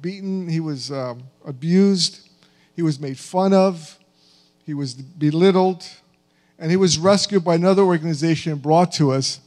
beaten. 0.02 0.50
He 0.50 0.60
was 0.60 0.92
um, 0.92 1.24
abused. 1.46 2.28
He 2.76 2.82
was 2.82 3.00
made 3.00 3.20
fun 3.20 3.54
of. 3.54 4.00
He 4.66 4.74
was 4.74 4.96
belittled. 4.96 5.86
And 6.58 6.72
he 6.72 6.78
was 6.78 6.98
rescued 6.98 7.44
by 7.44 7.56
another 7.56 7.84
organization 7.84 8.54
and 8.54 8.62
brought 8.62 8.92
to 8.94 9.12
us. 9.12 9.40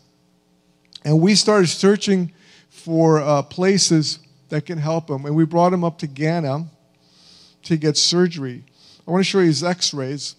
And 1.05 1.21
we 1.21 1.35
started 1.35 1.69
searching 1.69 2.33
for 2.69 3.21
uh, 3.21 3.43
places 3.43 4.19
that 4.49 4.67
can 4.67 4.79
help 4.79 5.09
him. 5.09 5.25
And 5.25 5.35
we 5.35 5.45
brought 5.45 5.73
him 5.73 5.85
up 5.85 5.99
to 5.99 6.07
Ghana 6.07 6.67
to 7.65 7.77
get 7.77 7.97
surgery. 7.97 8.65
I 9.07 9.11
want 9.11 9.21
to 9.21 9.29
show 9.29 9.41
you 9.41 9.47
his 9.47 9.65
x 9.65 9.95
rays. 9.95 10.37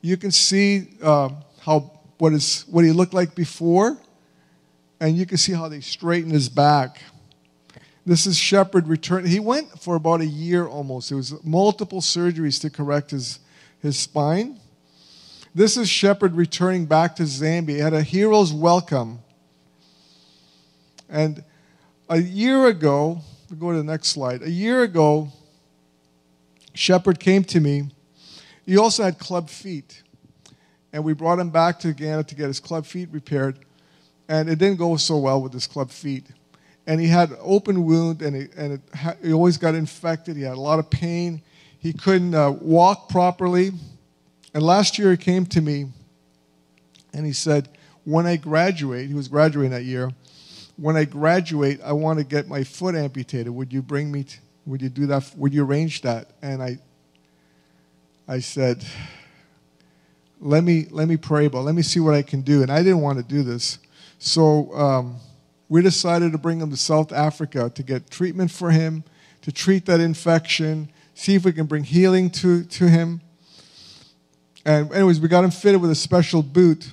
You 0.00 0.16
can 0.16 0.30
see 0.30 0.88
uh, 1.02 1.30
how, 1.60 1.92
what, 2.18 2.32
is, 2.32 2.64
what 2.68 2.84
he 2.84 2.92
looked 2.92 3.14
like 3.14 3.34
before, 3.34 3.96
and 5.02 5.16
you 5.18 5.26
can 5.26 5.36
see 5.36 5.52
how 5.52 5.68
they 5.68 5.80
straightened 5.80 6.32
his 6.32 6.48
back. 6.48 7.02
This 8.06 8.24
is 8.24 8.36
Shepherd 8.36 8.86
return. 8.86 9.26
He 9.26 9.40
went 9.40 9.80
for 9.80 9.96
about 9.96 10.20
a 10.20 10.26
year 10.26 10.64
almost. 10.64 11.10
It 11.10 11.16
was 11.16 11.44
multiple 11.44 12.00
surgeries 12.00 12.60
to 12.60 12.70
correct 12.70 13.10
his, 13.10 13.40
his 13.80 13.98
spine. 13.98 14.60
This 15.56 15.76
is 15.76 15.88
Shepherd 15.88 16.36
returning 16.36 16.86
back 16.86 17.16
to 17.16 17.24
Zambia. 17.24 17.70
He 17.70 17.78
had 17.78 17.94
a 17.94 18.02
hero's 18.02 18.52
welcome. 18.52 19.18
And 21.08 21.42
a 22.08 22.18
year 22.18 22.68
ago, 22.68 23.22
we'll 23.50 23.58
go 23.58 23.72
to 23.72 23.78
the 23.78 23.84
next 23.84 24.10
slide. 24.10 24.42
A 24.42 24.50
year 24.50 24.84
ago, 24.84 25.32
Shepherd 26.74 27.18
came 27.18 27.42
to 27.44 27.58
me. 27.58 27.90
He 28.64 28.78
also 28.78 29.02
had 29.02 29.18
club 29.18 29.50
feet. 29.50 30.04
And 30.92 31.02
we 31.02 31.12
brought 31.12 31.40
him 31.40 31.50
back 31.50 31.80
to 31.80 31.92
Ghana 31.92 32.22
to 32.22 32.36
get 32.36 32.46
his 32.46 32.60
club 32.60 32.86
feet 32.86 33.08
repaired. 33.10 33.58
And 34.32 34.48
it 34.48 34.58
didn't 34.58 34.78
go 34.78 34.96
so 34.96 35.18
well 35.18 35.42
with 35.42 35.52
his 35.52 35.66
club 35.66 35.90
feet. 35.90 36.26
And 36.86 36.98
he 36.98 37.06
had 37.06 37.30
an 37.32 37.36
open 37.40 37.84
wound, 37.84 38.22
and, 38.22 38.34
he, 38.34 38.48
and 38.56 38.72
it 38.72 38.80
he 39.22 39.32
always 39.32 39.58
got 39.58 39.74
infected. 39.74 40.36
He 40.36 40.42
had 40.42 40.54
a 40.54 40.60
lot 40.60 40.78
of 40.78 40.88
pain. 40.88 41.42
He 41.78 41.92
couldn't 41.92 42.34
uh, 42.34 42.52
walk 42.52 43.10
properly. 43.10 43.72
And 44.54 44.62
last 44.62 44.98
year 44.98 45.10
he 45.10 45.18
came 45.18 45.44
to 45.46 45.60
me, 45.60 45.90
and 47.12 47.26
he 47.26 47.34
said, 47.34 47.68
when 48.04 48.26
I 48.26 48.36
graduate, 48.36 49.06
he 49.06 49.14
was 49.14 49.28
graduating 49.28 49.72
that 49.72 49.84
year, 49.84 50.10
when 50.78 50.96
I 50.96 51.04
graduate, 51.04 51.80
I 51.84 51.92
want 51.92 52.18
to 52.18 52.24
get 52.24 52.48
my 52.48 52.64
foot 52.64 52.94
amputated. 52.94 53.52
Would 53.52 53.70
you 53.70 53.82
bring 53.82 54.10
me? 54.10 54.24
would 54.64 54.80
you 54.80 54.88
do 54.88 55.06
that? 55.08 55.30
Would 55.36 55.52
you 55.52 55.64
arrange 55.64 56.00
that? 56.02 56.30
And 56.40 56.62
I, 56.62 56.78
I 58.26 58.38
said, 58.38 58.82
let 60.40 60.64
me 60.64 60.86
let 60.90 61.06
me 61.06 61.18
pray 61.18 61.46
about. 61.46 61.60
It. 61.60 61.64
Let 61.64 61.74
me 61.74 61.82
see 61.82 62.00
what 62.00 62.14
I 62.14 62.22
can 62.22 62.40
do. 62.40 62.62
And 62.62 62.72
I 62.72 62.82
didn't 62.82 63.02
want 63.02 63.18
to 63.18 63.24
do 63.24 63.42
this, 63.42 63.78
so 64.24 64.72
um, 64.74 65.16
we 65.68 65.82
decided 65.82 66.30
to 66.30 66.38
bring 66.38 66.60
him 66.60 66.70
to 66.70 66.76
South 66.76 67.12
Africa 67.12 67.70
to 67.74 67.82
get 67.82 68.08
treatment 68.08 68.52
for 68.52 68.70
him, 68.70 69.02
to 69.40 69.50
treat 69.50 69.84
that 69.86 69.98
infection, 69.98 70.88
see 71.14 71.34
if 71.34 71.44
we 71.44 71.52
can 71.52 71.66
bring 71.66 71.82
healing 71.82 72.30
to 72.30 72.62
to 72.62 72.88
him. 72.88 73.20
And 74.64 74.92
anyways, 74.92 75.20
we 75.20 75.26
got 75.26 75.42
him 75.42 75.50
fitted 75.50 75.80
with 75.80 75.90
a 75.90 75.96
special 75.96 76.40
boot 76.40 76.92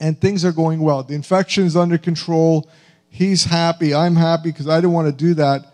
and 0.00 0.20
things 0.20 0.44
are 0.44 0.50
going 0.50 0.80
well. 0.80 1.04
The 1.04 1.14
infection 1.14 1.64
is 1.64 1.76
under 1.76 1.96
control. 1.96 2.68
He's 3.08 3.44
happy. 3.44 3.94
I'm 3.94 4.16
happy 4.16 4.50
because 4.50 4.66
I 4.66 4.78
didn't 4.78 4.94
want 4.94 5.06
to 5.06 5.12
do 5.12 5.34
that. 5.34 5.72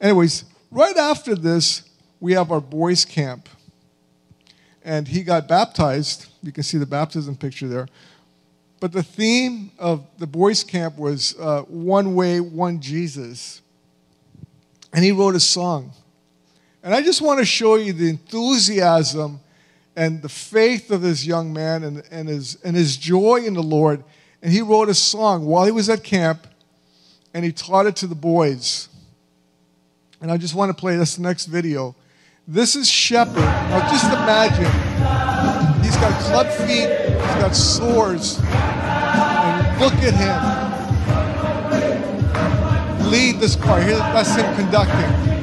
Anyways, 0.00 0.44
right 0.72 0.96
after 0.96 1.36
this, 1.36 1.82
we 2.18 2.32
have 2.32 2.50
our 2.50 2.60
boys' 2.60 3.04
camp. 3.04 3.48
and 4.84 5.06
he 5.06 5.22
got 5.22 5.46
baptized. 5.46 6.26
You 6.42 6.50
can 6.50 6.64
see 6.64 6.78
the 6.78 6.86
baptism 6.86 7.36
picture 7.36 7.68
there. 7.68 7.86
But 8.80 8.92
the 8.92 9.02
theme 9.02 9.72
of 9.78 10.06
the 10.18 10.26
boys' 10.26 10.62
camp 10.62 10.98
was 10.98 11.34
uh, 11.38 11.62
one 11.62 12.14
way, 12.14 12.40
one 12.40 12.80
Jesus. 12.80 13.60
And 14.92 15.04
he 15.04 15.12
wrote 15.12 15.34
a 15.34 15.40
song. 15.40 15.92
And 16.82 16.94
I 16.94 17.02
just 17.02 17.20
want 17.20 17.40
to 17.40 17.44
show 17.44 17.74
you 17.74 17.92
the 17.92 18.08
enthusiasm 18.08 19.40
and 19.96 20.22
the 20.22 20.28
faith 20.28 20.90
of 20.90 21.02
this 21.02 21.26
young 21.26 21.52
man 21.52 21.82
and, 21.82 22.02
and, 22.10 22.28
his, 22.28 22.56
and 22.62 22.76
his 22.76 22.96
joy 22.96 23.42
in 23.44 23.54
the 23.54 23.62
Lord. 23.62 24.04
And 24.42 24.52
he 24.52 24.62
wrote 24.62 24.88
a 24.88 24.94
song 24.94 25.44
while 25.44 25.64
he 25.64 25.72
was 25.72 25.88
at 25.88 26.04
camp 26.04 26.46
and 27.34 27.44
he 27.44 27.52
taught 27.52 27.86
it 27.86 27.96
to 27.96 28.06
the 28.06 28.14
boys. 28.14 28.88
And 30.20 30.30
I 30.30 30.36
just 30.36 30.54
want 30.54 30.70
to 30.70 30.80
play 30.80 30.96
this 30.96 31.18
next 31.18 31.46
video. 31.46 31.94
This 32.46 32.76
is 32.76 32.88
Shepherd. 32.88 33.40
Now 33.40 33.90
just 33.90 34.04
imagine 34.04 35.82
he's 35.82 35.96
got 35.96 36.20
club 36.22 36.46
feet, 36.46 36.88
he's 36.88 37.42
got 37.42 37.54
sores, 37.54 38.38
look 39.80 39.94
at 40.02 40.14
him 40.14 40.68
lead 43.10 43.40
this 43.40 43.56
choir. 43.56 43.82
Here, 43.82 43.96
that's 43.96 44.34
him 44.34 44.54
conducting. 44.54 45.37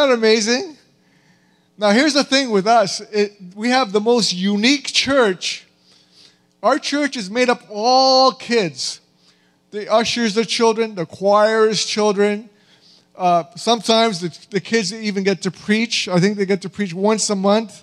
That 0.00 0.12
amazing? 0.12 0.78
Now, 1.76 1.90
here's 1.90 2.14
the 2.14 2.24
thing 2.24 2.50
with 2.50 2.66
us 2.66 3.00
it, 3.12 3.34
we 3.54 3.68
have 3.68 3.92
the 3.92 4.00
most 4.00 4.32
unique 4.32 4.86
church. 4.86 5.66
Our 6.62 6.78
church 6.78 7.18
is 7.18 7.28
made 7.28 7.50
up 7.50 7.60
all 7.68 8.32
kids. 8.32 9.02
The 9.72 9.92
ushers 9.92 10.38
are 10.38 10.44
children, 10.44 10.94
the 10.94 11.04
choirs 11.04 11.84
children. 11.84 12.48
Uh, 13.14 13.44
sometimes 13.56 14.22
the, 14.22 14.46
the 14.48 14.60
kids 14.60 14.90
even 14.90 15.22
get 15.22 15.42
to 15.42 15.50
preach. 15.50 16.08
I 16.08 16.18
think 16.18 16.38
they 16.38 16.46
get 16.46 16.62
to 16.62 16.70
preach 16.70 16.94
once 16.94 17.28
a 17.28 17.36
month. 17.36 17.82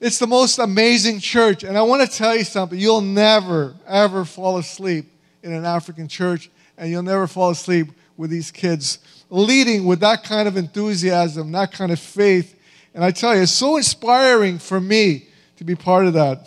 It's 0.00 0.18
the 0.18 0.26
most 0.26 0.58
amazing 0.58 1.20
church. 1.20 1.64
And 1.64 1.76
I 1.76 1.82
want 1.82 2.10
to 2.10 2.16
tell 2.16 2.34
you 2.34 2.44
something 2.44 2.78
you'll 2.78 3.02
never, 3.02 3.74
ever 3.86 4.24
fall 4.24 4.56
asleep 4.56 5.04
in 5.42 5.52
an 5.52 5.66
African 5.66 6.08
church, 6.08 6.50
and 6.78 6.90
you'll 6.90 7.02
never 7.02 7.26
fall 7.26 7.50
asleep 7.50 7.88
with 8.16 8.30
these 8.30 8.50
kids 8.50 9.00
leading 9.32 9.86
with 9.86 10.00
that 10.00 10.22
kind 10.24 10.46
of 10.46 10.58
enthusiasm, 10.58 11.50
that 11.52 11.72
kind 11.72 11.90
of 11.90 11.98
faith. 11.98 12.54
And 12.94 13.02
I 13.02 13.10
tell 13.10 13.34
you, 13.34 13.42
it's 13.42 13.52
so 13.52 13.78
inspiring 13.78 14.58
for 14.58 14.78
me 14.78 15.26
to 15.56 15.64
be 15.64 15.74
part 15.74 16.06
of 16.06 16.12
that. 16.12 16.46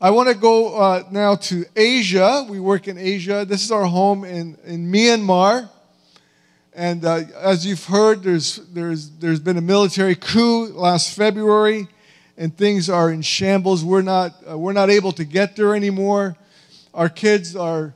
I 0.00 0.10
want 0.10 0.30
to 0.30 0.34
go 0.34 0.76
uh, 0.76 1.02
now 1.10 1.34
to 1.34 1.66
Asia. 1.76 2.46
We 2.48 2.58
work 2.58 2.88
in 2.88 2.96
Asia. 2.96 3.44
This 3.44 3.62
is 3.62 3.70
our 3.70 3.84
home 3.84 4.24
in, 4.24 4.56
in 4.64 4.90
Myanmar. 4.90 5.68
And 6.72 7.04
uh, 7.04 7.24
as 7.38 7.66
you've 7.66 7.84
heard, 7.84 8.22
there's, 8.22 8.56
there's, 8.72 9.10
there's 9.10 9.40
been 9.40 9.58
a 9.58 9.62
military 9.62 10.14
coup 10.14 10.68
last 10.68 11.14
February, 11.14 11.86
and 12.38 12.56
things 12.56 12.88
are 12.88 13.10
in 13.10 13.20
shambles. 13.20 13.84
We're 13.84 14.00
not, 14.00 14.32
uh, 14.50 14.56
we're 14.56 14.72
not 14.72 14.88
able 14.88 15.12
to 15.12 15.24
get 15.24 15.54
there 15.54 15.74
anymore. 15.74 16.34
Our 16.94 17.10
kids 17.10 17.54
are 17.54 17.94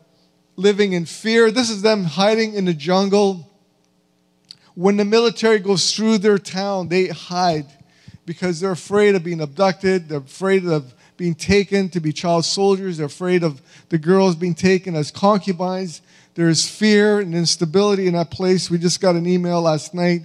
living 0.60 0.92
in 0.92 1.06
fear. 1.06 1.50
This 1.50 1.70
is 1.70 1.82
them 1.82 2.04
hiding 2.04 2.54
in 2.54 2.64
the 2.66 2.74
jungle. 2.74 3.48
When 4.74 4.96
the 4.96 5.04
military 5.04 5.58
goes 5.58 5.94
through 5.94 6.18
their 6.18 6.38
town, 6.38 6.88
they 6.88 7.08
hide 7.08 7.66
because 8.26 8.60
they're 8.60 8.72
afraid 8.72 9.14
of 9.14 9.24
being 9.24 9.40
abducted. 9.40 10.08
They're 10.08 10.18
afraid 10.18 10.64
of 10.66 10.94
being 11.16 11.34
taken 11.34 11.88
to 11.90 12.00
be 12.00 12.12
child 12.12 12.44
soldiers. 12.44 12.98
They're 12.98 13.06
afraid 13.06 13.42
of 13.42 13.60
the 13.88 13.98
girls 13.98 14.36
being 14.36 14.54
taken 14.54 14.94
as 14.94 15.10
concubines. 15.10 16.00
There's 16.34 16.68
fear 16.68 17.20
and 17.20 17.34
instability 17.34 18.06
in 18.06 18.14
that 18.14 18.30
place. 18.30 18.70
We 18.70 18.78
just 18.78 19.00
got 19.00 19.16
an 19.16 19.26
email 19.26 19.60
last 19.62 19.92
night 19.92 20.22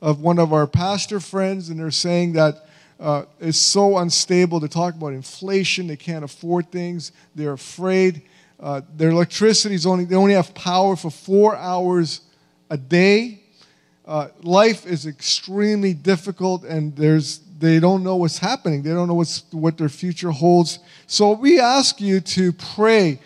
of 0.00 0.20
one 0.20 0.38
of 0.38 0.52
our 0.52 0.66
pastor 0.66 1.20
friends, 1.20 1.68
and 1.68 1.78
they're 1.78 1.90
saying 1.90 2.32
that 2.32 2.66
uh, 2.98 3.24
it's 3.40 3.58
so 3.58 3.98
unstable. 3.98 4.60
They 4.60 4.68
talk 4.68 4.94
about 4.94 5.12
inflation. 5.12 5.86
They 5.86 5.96
can't 5.96 6.24
afford 6.24 6.72
things. 6.72 7.12
They're 7.34 7.52
afraid. 7.52 8.22
Uh, 8.62 8.80
their 8.94 9.10
electricity 9.10 9.74
is 9.74 9.86
only, 9.86 10.04
they 10.04 10.14
only 10.14 10.34
have 10.34 10.54
power 10.54 10.94
for 10.94 11.10
four 11.10 11.56
hours 11.56 12.20
a 12.70 12.76
day. 12.76 13.40
Uh, 14.06 14.28
life 14.42 14.86
is 14.86 15.04
extremely 15.04 15.92
difficult 15.92 16.62
and 16.62 16.94
there's, 16.94 17.40
they 17.58 17.80
don't 17.80 18.04
know 18.04 18.14
what's 18.14 18.38
happening. 18.38 18.82
They 18.84 18.90
don't 18.90 19.08
know 19.08 19.14
what's, 19.14 19.42
what 19.50 19.76
their 19.78 19.88
future 19.88 20.30
holds. 20.30 20.78
So 21.08 21.32
we 21.32 21.58
ask 21.58 22.00
you 22.00 22.20
to 22.20 22.52
pray 22.52 23.18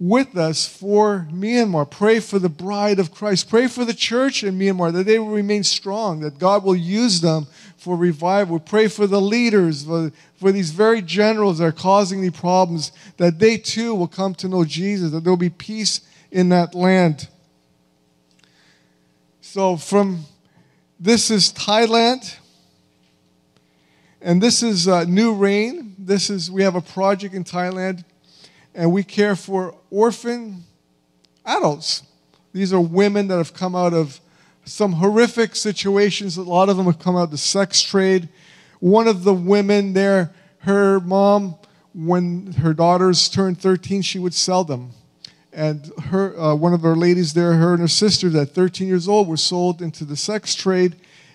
with 0.00 0.36
us 0.36 0.66
for 0.66 1.26
Myanmar. 1.32 1.90
Pray 1.90 2.20
for 2.20 2.38
the 2.38 2.48
bride 2.48 2.98
of 2.98 3.12
Christ. 3.12 3.50
Pray 3.50 3.66
for 3.66 3.84
the 3.84 3.94
church 3.94 4.44
in 4.44 4.58
Myanmar 4.58 4.92
that 4.92 5.06
they 5.06 5.18
will 5.18 5.30
remain 5.30 5.64
strong, 5.64 6.20
that 6.20 6.38
God 6.38 6.62
will 6.62 6.76
use 6.76 7.20
them 7.20 7.46
for 7.76 7.96
revival. 7.96 8.60
Pray 8.60 8.86
for 8.86 9.06
the 9.06 9.20
leaders, 9.20 9.84
for, 9.84 10.12
for 10.36 10.52
these 10.52 10.70
very 10.70 11.02
generals 11.02 11.58
that 11.58 11.64
are 11.64 11.72
causing 11.72 12.20
the 12.20 12.30
problems, 12.30 12.92
that 13.16 13.38
they 13.38 13.56
too 13.56 13.94
will 13.94 14.08
come 14.08 14.34
to 14.36 14.48
know 14.48 14.64
Jesus, 14.64 15.10
that 15.10 15.24
there 15.24 15.32
will 15.32 15.36
be 15.36 15.50
peace 15.50 16.00
in 16.30 16.50
that 16.50 16.74
land. 16.74 17.28
So, 19.40 19.76
from 19.76 20.24
this 21.00 21.30
is 21.30 21.52
Thailand, 21.52 22.36
and 24.20 24.42
this 24.42 24.62
is 24.62 24.86
uh, 24.86 25.04
New 25.04 25.32
Rain. 25.34 25.94
This 25.98 26.28
is 26.28 26.50
we 26.50 26.62
have 26.62 26.74
a 26.74 26.80
project 26.80 27.34
in 27.34 27.44
Thailand, 27.44 28.04
and 28.78 28.92
we 28.92 29.02
care 29.02 29.34
for 29.34 29.74
orphan 29.90 30.62
adults. 31.44 32.04
These 32.52 32.72
are 32.72 32.80
women 32.80 33.26
that 33.26 33.36
have 33.36 33.52
come 33.52 33.74
out 33.74 33.92
of 33.92 34.20
some 34.64 34.92
horrific 34.92 35.56
situations. 35.56 36.36
A 36.36 36.42
lot 36.42 36.68
of 36.68 36.76
them 36.76 36.86
have 36.86 37.00
come 37.00 37.16
out 37.16 37.24
of 37.24 37.30
the 37.32 37.38
sex 37.38 37.82
trade. 37.82 38.28
One 38.78 39.08
of 39.08 39.24
the 39.24 39.34
women 39.34 39.94
there, 39.94 40.32
her 40.58 41.00
mom, 41.00 41.56
when 41.92 42.52
her 42.52 42.72
daughters 42.72 43.28
turned 43.28 43.60
13, 43.60 44.02
she 44.02 44.20
would 44.20 44.32
sell 44.32 44.62
them. 44.62 44.92
And 45.52 45.90
her, 46.04 46.38
uh, 46.38 46.54
one 46.54 46.72
of 46.72 46.84
our 46.84 46.94
ladies 46.94 47.34
there, 47.34 47.54
her 47.54 47.72
and 47.72 47.80
her 47.80 47.88
sister, 47.88 48.28
that 48.28 48.50
13 48.54 48.86
years 48.86 49.08
old, 49.08 49.26
were 49.26 49.36
sold 49.36 49.82
into 49.82 50.04
the 50.04 50.16
sex 50.16 50.54
trade. 50.54 50.94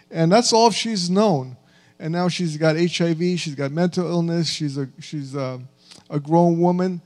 And 0.10 0.32
that's 0.32 0.54
all 0.54 0.72
she's 0.72 1.10
known. 1.10 1.58
And 2.00 2.14
now 2.14 2.30
she's 2.30 2.56
got 2.56 2.78
HIV, 2.78 3.20
she's 3.38 3.56
got 3.56 3.74
mental 3.74 4.08
illness, 4.08 4.48
she's 4.48 4.78
a, 4.78 4.88
she's 5.02 5.36
a, 5.36 5.60
a 6.10 6.22
grown 6.22 6.58
woman. 6.58 7.02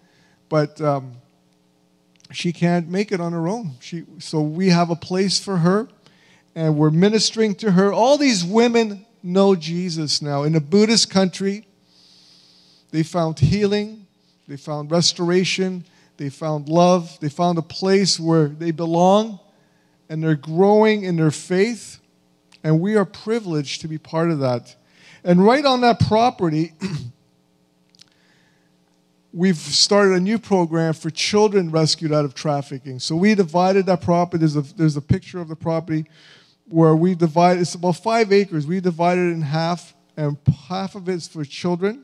But 0.50 0.80
um, 0.82 1.14
she 2.32 2.54
can't 2.54 2.88
make 2.90 3.12
it 3.12 3.20
on 3.20 3.34
her 3.34 3.48
own. 3.48 3.72
She, 3.80 4.06
so 4.20 4.42
we 4.42 4.70
have 4.70 4.90
a 4.90 4.96
place 4.96 5.40
for 5.40 5.58
her 5.58 5.88
and 6.58 6.76
we're 6.76 6.90
ministering 6.90 7.54
to 7.54 7.72
her. 7.72 7.94
All 7.94 8.18
these 8.18 8.44
women 8.44 9.06
know 9.22 9.56
Jesus 9.56 10.24
now. 10.24 10.42
In 10.42 10.56
a 10.56 10.60
Buddhist 10.60 11.08
country, 11.10 11.68
they 12.90 13.04
found 13.04 13.38
healing, 13.38 14.08
they 14.48 14.58
found 14.58 14.90
restoration, 14.90 15.86
they 16.18 16.30
found 16.30 16.68
love, 16.68 17.20
they 17.20 17.30
found 17.30 17.60
a 17.60 17.62
place 17.62 18.20
where 18.20 18.48
they 18.48 18.72
belong, 18.72 19.40
and 20.10 20.24
they're 20.24 20.36
growing 20.36 21.04
in 21.04 21.18
their 21.18 21.30
faith. 21.30 22.00
And 22.64 22.80
we 22.80 22.96
are 22.96 23.06
privileged 23.06 23.82
to 23.82 23.88
be 23.88 24.00
part 24.00 24.32
of 24.32 24.40
that. 24.40 24.76
And 25.24 25.46
right 25.46 25.64
on 25.64 25.82
that 25.82 26.00
property, 26.00 26.74
we've 29.38 29.56
started 29.56 30.16
a 30.16 30.20
new 30.20 30.40
program 30.40 30.94
for 30.94 31.12
children 31.12 31.70
rescued 31.70 32.12
out 32.12 32.26
of 32.26 32.34
trafficking. 32.34 33.00
So 33.00 33.16
we 33.16 33.36
divided 33.36 33.86
that 33.86 34.02
property. 34.02 34.40
There's 34.40 34.56
a, 34.56 34.62
there's 34.76 34.98
a 34.98 35.02
picture 35.02 35.40
of 35.40 35.48
the 35.48 35.56
property 35.56 36.06
where 36.68 36.96
we 36.96 37.14
divide, 37.14 37.60
it's 37.60 37.76
about 37.76 37.98
five 37.98 38.34
acres. 38.34 38.66
We 38.66 38.80
divided 38.80 39.30
it 39.30 39.34
in 39.34 39.44
half, 39.44 39.94
and 40.18 40.38
half 40.68 40.96
of 40.96 41.08
it's 41.08 41.28
for 41.28 41.46
children. 41.46 42.04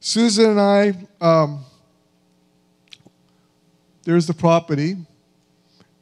Susan 0.00 0.50
and 0.50 0.60
I, 0.60 1.06
um, 1.20 1.64
there's 4.02 4.26
the 4.26 4.34
property, 4.34 4.96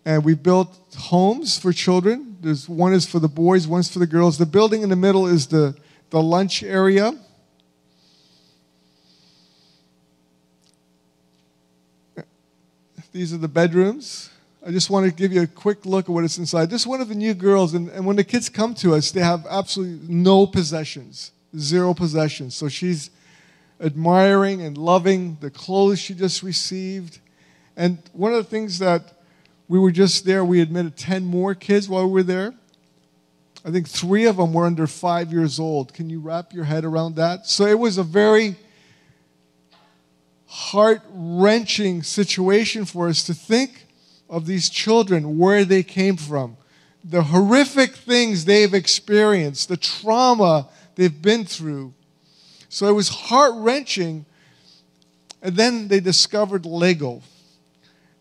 and 0.06 0.24
we 0.24 0.32
built 0.32 0.76
homes 0.96 1.58
for 1.58 1.74
children. 1.74 2.38
There's 2.40 2.66
one 2.66 2.94
is 2.94 3.04
for 3.04 3.18
the 3.18 3.28
boys, 3.28 3.68
one's 3.68 3.92
for 3.92 3.98
the 3.98 4.06
girls. 4.06 4.38
The 4.38 4.46
building 4.46 4.82
in 4.82 4.88
the 4.88 4.96
middle 4.96 5.26
is 5.26 5.46
the, 5.46 5.76
the 6.08 6.22
lunch 6.22 6.62
area. 6.62 7.12
These 13.12 13.34
are 13.34 13.38
the 13.38 13.48
bedrooms. 13.48 14.30
I 14.66 14.70
just 14.70 14.88
want 14.88 15.04
to 15.04 15.12
give 15.12 15.34
you 15.34 15.42
a 15.42 15.46
quick 15.46 15.84
look 15.84 16.06
at 16.06 16.08
what 16.08 16.24
is 16.24 16.38
inside. 16.38 16.70
This 16.70 16.82
is 16.82 16.86
one 16.86 17.02
of 17.02 17.08
the 17.08 17.14
new 17.14 17.34
girls, 17.34 17.74
and, 17.74 17.90
and 17.90 18.06
when 18.06 18.16
the 18.16 18.24
kids 18.24 18.48
come 18.48 18.74
to 18.76 18.94
us, 18.94 19.10
they 19.10 19.20
have 19.20 19.46
absolutely 19.50 20.08
no 20.08 20.46
possessions, 20.46 21.30
zero 21.58 21.92
possessions. 21.92 22.54
So 22.54 22.70
she's 22.70 23.10
admiring 23.82 24.62
and 24.62 24.78
loving 24.78 25.36
the 25.42 25.50
clothes 25.50 25.98
she 25.98 26.14
just 26.14 26.42
received. 26.42 27.18
And 27.76 27.98
one 28.14 28.32
of 28.32 28.38
the 28.38 28.48
things 28.48 28.78
that 28.78 29.12
we 29.68 29.78
were 29.78 29.92
just 29.92 30.24
there, 30.24 30.42
we 30.42 30.62
admitted 30.62 30.96
10 30.96 31.22
more 31.22 31.54
kids 31.54 31.90
while 31.90 32.06
we 32.06 32.12
were 32.12 32.22
there. 32.22 32.54
I 33.62 33.70
think 33.70 33.88
three 33.88 34.24
of 34.24 34.38
them 34.38 34.54
were 34.54 34.64
under 34.64 34.86
five 34.86 35.30
years 35.30 35.60
old. 35.60 35.92
Can 35.92 36.08
you 36.08 36.18
wrap 36.18 36.54
your 36.54 36.64
head 36.64 36.86
around 36.86 37.16
that? 37.16 37.46
So 37.46 37.66
it 37.66 37.78
was 37.78 37.98
a 37.98 38.02
very 38.02 38.56
heart 40.52 41.00
wrenching 41.08 42.02
situation 42.02 42.84
for 42.84 43.08
us 43.08 43.24
to 43.24 43.32
think 43.32 43.86
of 44.28 44.44
these 44.44 44.68
children, 44.68 45.38
where 45.38 45.64
they 45.64 45.82
came 45.82 46.14
from, 46.14 46.58
the 47.02 47.22
horrific 47.22 47.96
things 47.96 48.44
they've 48.44 48.74
experienced, 48.74 49.70
the 49.70 49.78
trauma 49.78 50.68
they've 50.94 51.22
been 51.22 51.46
through. 51.46 51.94
So 52.68 52.86
it 52.86 52.92
was 52.92 53.08
heart 53.08 53.54
wrenching. 53.56 54.26
And 55.40 55.56
then 55.56 55.88
they 55.88 56.00
discovered 56.00 56.66
Lego. 56.66 57.22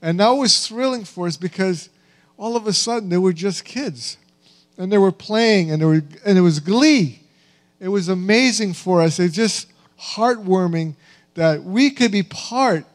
And 0.02 0.18
that 0.22 0.30
was 0.30 0.66
thrilling 0.66 1.04
for 1.04 1.28
us 1.28 1.36
because 1.36 1.90
all 2.38 2.56
of 2.56 2.66
a 2.66 2.72
sudden 2.72 3.10
they 3.10 3.18
were 3.18 3.34
just 3.34 3.66
kids. 3.66 4.16
And 4.78 4.90
they 4.90 4.98
were 4.98 5.12
playing 5.12 5.70
and, 5.70 5.86
were, 5.86 6.02
and 6.26 6.38
it 6.38 6.42
was 6.42 6.62
glee. 6.62 7.24
It 7.82 7.90
was 7.90 8.08
amazing 8.08 8.72
for 8.72 9.02
us. 9.02 9.20
It's 9.20 9.36
just 9.36 9.68
heartwarming 10.00 10.96
that 11.36 11.64
we 11.64 11.90
could 11.90 12.12
be 12.12 12.24
part 12.24 12.86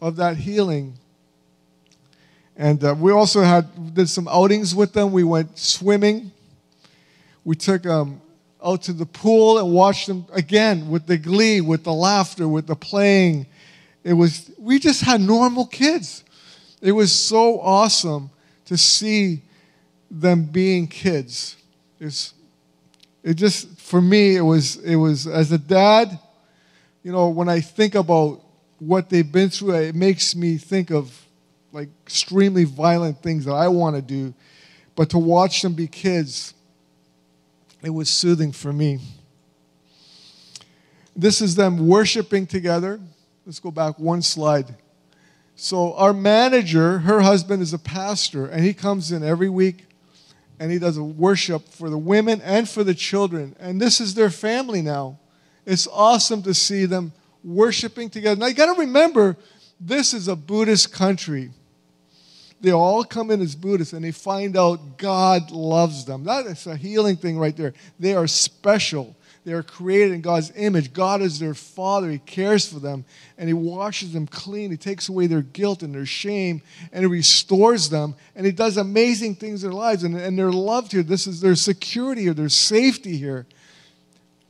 of 0.00 0.16
that 0.16 0.36
healing. 0.36 0.94
And 2.56 2.82
uh, 2.84 2.94
we 2.98 3.12
also 3.12 3.42
had 3.42 3.94
did 3.94 4.08
some 4.08 4.28
outings 4.28 4.74
with 4.74 4.92
them. 4.92 5.12
We 5.12 5.24
went 5.24 5.58
swimming. 5.58 6.32
We 7.44 7.56
took 7.56 7.82
them 7.82 7.92
um, 7.92 8.22
out 8.62 8.82
to 8.82 8.92
the 8.92 9.06
pool 9.06 9.58
and 9.58 9.72
watched 9.72 10.06
them 10.06 10.26
again 10.32 10.90
with 10.90 11.06
the 11.06 11.16
glee, 11.16 11.60
with 11.60 11.84
the 11.84 11.92
laughter, 11.92 12.46
with 12.46 12.66
the 12.66 12.76
playing. 12.76 13.46
It 14.04 14.12
was 14.12 14.50
we 14.58 14.78
just 14.78 15.02
had 15.02 15.20
normal 15.20 15.66
kids. 15.66 16.24
It 16.82 16.92
was 16.92 17.12
so 17.12 17.60
awesome 17.60 18.30
to 18.66 18.76
see 18.76 19.42
them 20.10 20.44
being 20.44 20.86
kids. 20.88 21.56
It's, 22.00 22.34
it 23.22 23.34
just, 23.34 23.78
for 23.78 24.00
me, 24.00 24.36
it 24.36 24.42
was, 24.42 24.76
it 24.76 24.96
was, 24.96 25.26
as 25.26 25.52
a 25.52 25.58
dad, 25.58 26.18
you 27.02 27.12
know, 27.12 27.28
when 27.28 27.48
I 27.48 27.60
think 27.60 27.94
about 27.94 28.40
what 28.78 29.08
they've 29.08 29.30
been 29.30 29.50
through, 29.50 29.74
it 29.74 29.94
makes 29.94 30.34
me 30.34 30.56
think 30.56 30.90
of 30.90 31.16
like 31.72 31.88
extremely 32.04 32.64
violent 32.64 33.22
things 33.22 33.44
that 33.44 33.52
I 33.52 33.68
want 33.68 33.96
to 33.96 34.02
do. 34.02 34.34
But 34.96 35.10
to 35.10 35.18
watch 35.18 35.62
them 35.62 35.74
be 35.74 35.86
kids, 35.86 36.54
it 37.82 37.90
was 37.90 38.10
soothing 38.10 38.52
for 38.52 38.72
me. 38.72 38.98
This 41.16 41.40
is 41.40 41.54
them 41.54 41.86
worshiping 41.86 42.46
together. 42.46 43.00
Let's 43.46 43.60
go 43.60 43.70
back 43.70 43.98
one 43.98 44.22
slide. 44.22 44.74
So, 45.56 45.94
our 45.94 46.14
manager, 46.14 47.00
her 47.00 47.20
husband 47.20 47.62
is 47.62 47.74
a 47.74 47.78
pastor, 47.78 48.46
and 48.46 48.64
he 48.64 48.72
comes 48.72 49.12
in 49.12 49.22
every 49.22 49.50
week 49.50 49.84
and 50.58 50.70
he 50.70 50.78
does 50.78 50.98
a 50.98 51.02
worship 51.02 51.66
for 51.68 51.88
the 51.88 51.98
women 51.98 52.40
and 52.42 52.68
for 52.68 52.84
the 52.84 52.94
children. 52.94 53.56
And 53.58 53.80
this 53.80 53.98
is 53.98 54.14
their 54.14 54.28
family 54.28 54.82
now. 54.82 55.18
It's 55.66 55.86
awesome 55.86 56.42
to 56.42 56.54
see 56.54 56.86
them 56.86 57.12
worshiping 57.44 58.10
together. 58.10 58.38
Now, 58.38 58.46
you 58.46 58.54
got 58.54 58.74
to 58.74 58.80
remember, 58.80 59.36
this 59.80 60.14
is 60.14 60.28
a 60.28 60.36
Buddhist 60.36 60.92
country. 60.92 61.50
They 62.60 62.72
all 62.72 63.04
come 63.04 63.30
in 63.30 63.40
as 63.40 63.54
Buddhists 63.54 63.94
and 63.94 64.04
they 64.04 64.12
find 64.12 64.56
out 64.56 64.98
God 64.98 65.50
loves 65.50 66.04
them. 66.04 66.24
That 66.24 66.46
is 66.46 66.66
a 66.66 66.76
healing 66.76 67.16
thing 67.16 67.38
right 67.38 67.56
there. 67.56 67.72
They 67.98 68.14
are 68.14 68.26
special. 68.26 69.16
They 69.44 69.52
are 69.54 69.62
created 69.62 70.12
in 70.12 70.20
God's 70.20 70.52
image. 70.54 70.92
God 70.92 71.22
is 71.22 71.38
their 71.38 71.54
Father. 71.54 72.10
He 72.10 72.18
cares 72.18 72.70
for 72.70 72.78
them 72.78 73.06
and 73.38 73.48
He 73.48 73.54
washes 73.54 74.12
them 74.12 74.26
clean. 74.26 74.70
He 74.70 74.76
takes 74.76 75.08
away 75.08 75.26
their 75.26 75.40
guilt 75.40 75.82
and 75.82 75.94
their 75.94 76.04
shame 76.04 76.60
and 76.92 77.00
He 77.00 77.06
restores 77.06 77.88
them. 77.88 78.14
And 78.36 78.44
He 78.44 78.52
does 78.52 78.76
amazing 78.76 79.36
things 79.36 79.64
in 79.64 79.70
their 79.70 79.78
lives. 79.78 80.04
And, 80.04 80.14
and 80.14 80.38
they're 80.38 80.52
loved 80.52 80.92
here. 80.92 81.02
This 81.02 81.26
is 81.26 81.40
their 81.40 81.54
security 81.54 82.28
or 82.28 82.34
their 82.34 82.50
safety 82.50 83.16
here. 83.16 83.46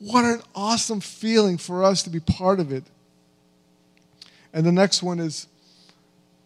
What 0.00 0.24
an 0.24 0.40
awesome 0.54 1.00
feeling 1.00 1.58
for 1.58 1.84
us 1.84 2.02
to 2.04 2.10
be 2.10 2.20
part 2.20 2.58
of 2.58 2.72
it. 2.72 2.84
And 4.52 4.66
the 4.66 4.72
next 4.72 5.02
one 5.02 5.20
is 5.20 5.46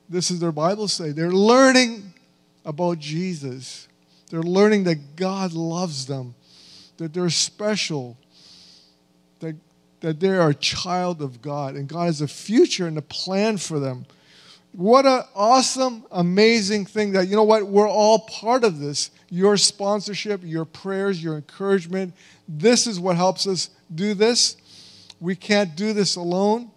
this 0.09 0.31
is 0.31 0.41
their 0.41 0.53
Bible 0.53 0.89
say. 0.89 1.13
They're 1.13 1.31
learning 1.31 2.13
about 2.65 2.99
Jesus. 2.99 3.89
They're 4.29 4.43
learning 4.43 4.85
that 4.85 5.17
God 5.17 5.53
loves 5.53 6.07
them, 6.07 6.35
that 6.97 7.15
they're 7.15 7.31
special, 7.31 8.17
that, 9.39 9.55
that 10.01 10.19
they 10.19 10.31
are 10.31 10.51
a 10.51 10.55
child 10.55 11.23
of 11.23 11.41
God, 11.41 11.77
and 11.77 11.89
God 11.89 12.07
has 12.07 12.21
a 12.21 12.29
future 12.29 12.87
and 12.87 12.99
a 12.99 13.03
plan 13.03 13.57
for 13.57 13.79
them. 13.79 14.07
What 14.73 15.07
an 15.07 15.23
awesome, 15.37 16.05
amazing 16.11 16.87
thing 16.87 17.13
that, 17.13 17.29
you 17.29 17.37
know 17.37 17.45
what, 17.45 17.69
we're 17.69 17.89
all 17.89 18.21
part 18.21 18.65
of 18.65 18.81
this. 18.81 19.11
Your 19.35 19.57
sponsorship, 19.57 20.43
your 20.45 20.65
prayers, 20.65 21.23
your 21.23 21.35
encouragement. 21.35 22.15
This 22.47 22.87
is 22.87 23.01
what 23.01 23.17
helps 23.17 23.49
us 23.49 23.71
do 23.93 24.15
this. 24.15 24.57
We 25.19 25.35
can't 25.35 25.75
do 25.75 25.93
this 25.93 26.15
alone. 26.15 26.71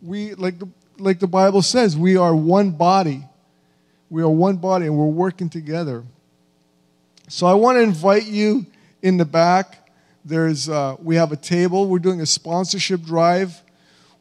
We, 0.00 0.34
like 0.34 0.58
the, 0.58 0.68
like 0.98 1.18
the 1.18 1.26
Bible 1.26 1.60
says, 1.60 1.96
we 1.96 2.16
are 2.16 2.34
one 2.34 2.70
body. 2.70 3.24
We 4.08 4.22
are 4.22 4.30
one 4.30 4.56
body 4.56 4.86
and 4.86 4.96
we're 4.96 5.04
working 5.04 5.50
together. 5.50 6.04
So 7.28 7.46
I 7.46 7.54
want 7.54 7.76
to 7.76 7.82
invite 7.82 8.24
you 8.24 8.64
in 9.02 9.18
the 9.18 9.24
back 9.24 9.82
there's, 10.24 10.68
uh, 10.68 10.96
we 11.00 11.16
have 11.16 11.32
a 11.32 11.36
table. 11.36 11.88
We're 11.88 11.98
doing 11.98 12.20
a 12.20 12.26
sponsorship 12.26 13.02
drive. 13.02 13.60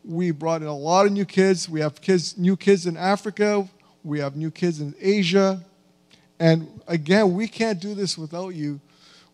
We 0.03 0.31
brought 0.31 0.61
in 0.61 0.67
a 0.67 0.75
lot 0.75 1.05
of 1.05 1.11
new 1.11 1.25
kids. 1.25 1.69
We 1.69 1.79
have 1.81 2.01
kids, 2.01 2.37
new 2.37 2.57
kids 2.57 2.87
in 2.87 2.97
Africa. 2.97 3.69
We 4.03 4.19
have 4.19 4.35
new 4.35 4.49
kids 4.49 4.81
in 4.81 4.95
Asia. 4.99 5.63
And 6.41 6.81
again, 6.87 7.35
we 7.35 7.47
can't 7.47 7.79
do 7.79 7.93
this 7.93 8.17
without 8.17 8.55
you. 8.55 8.79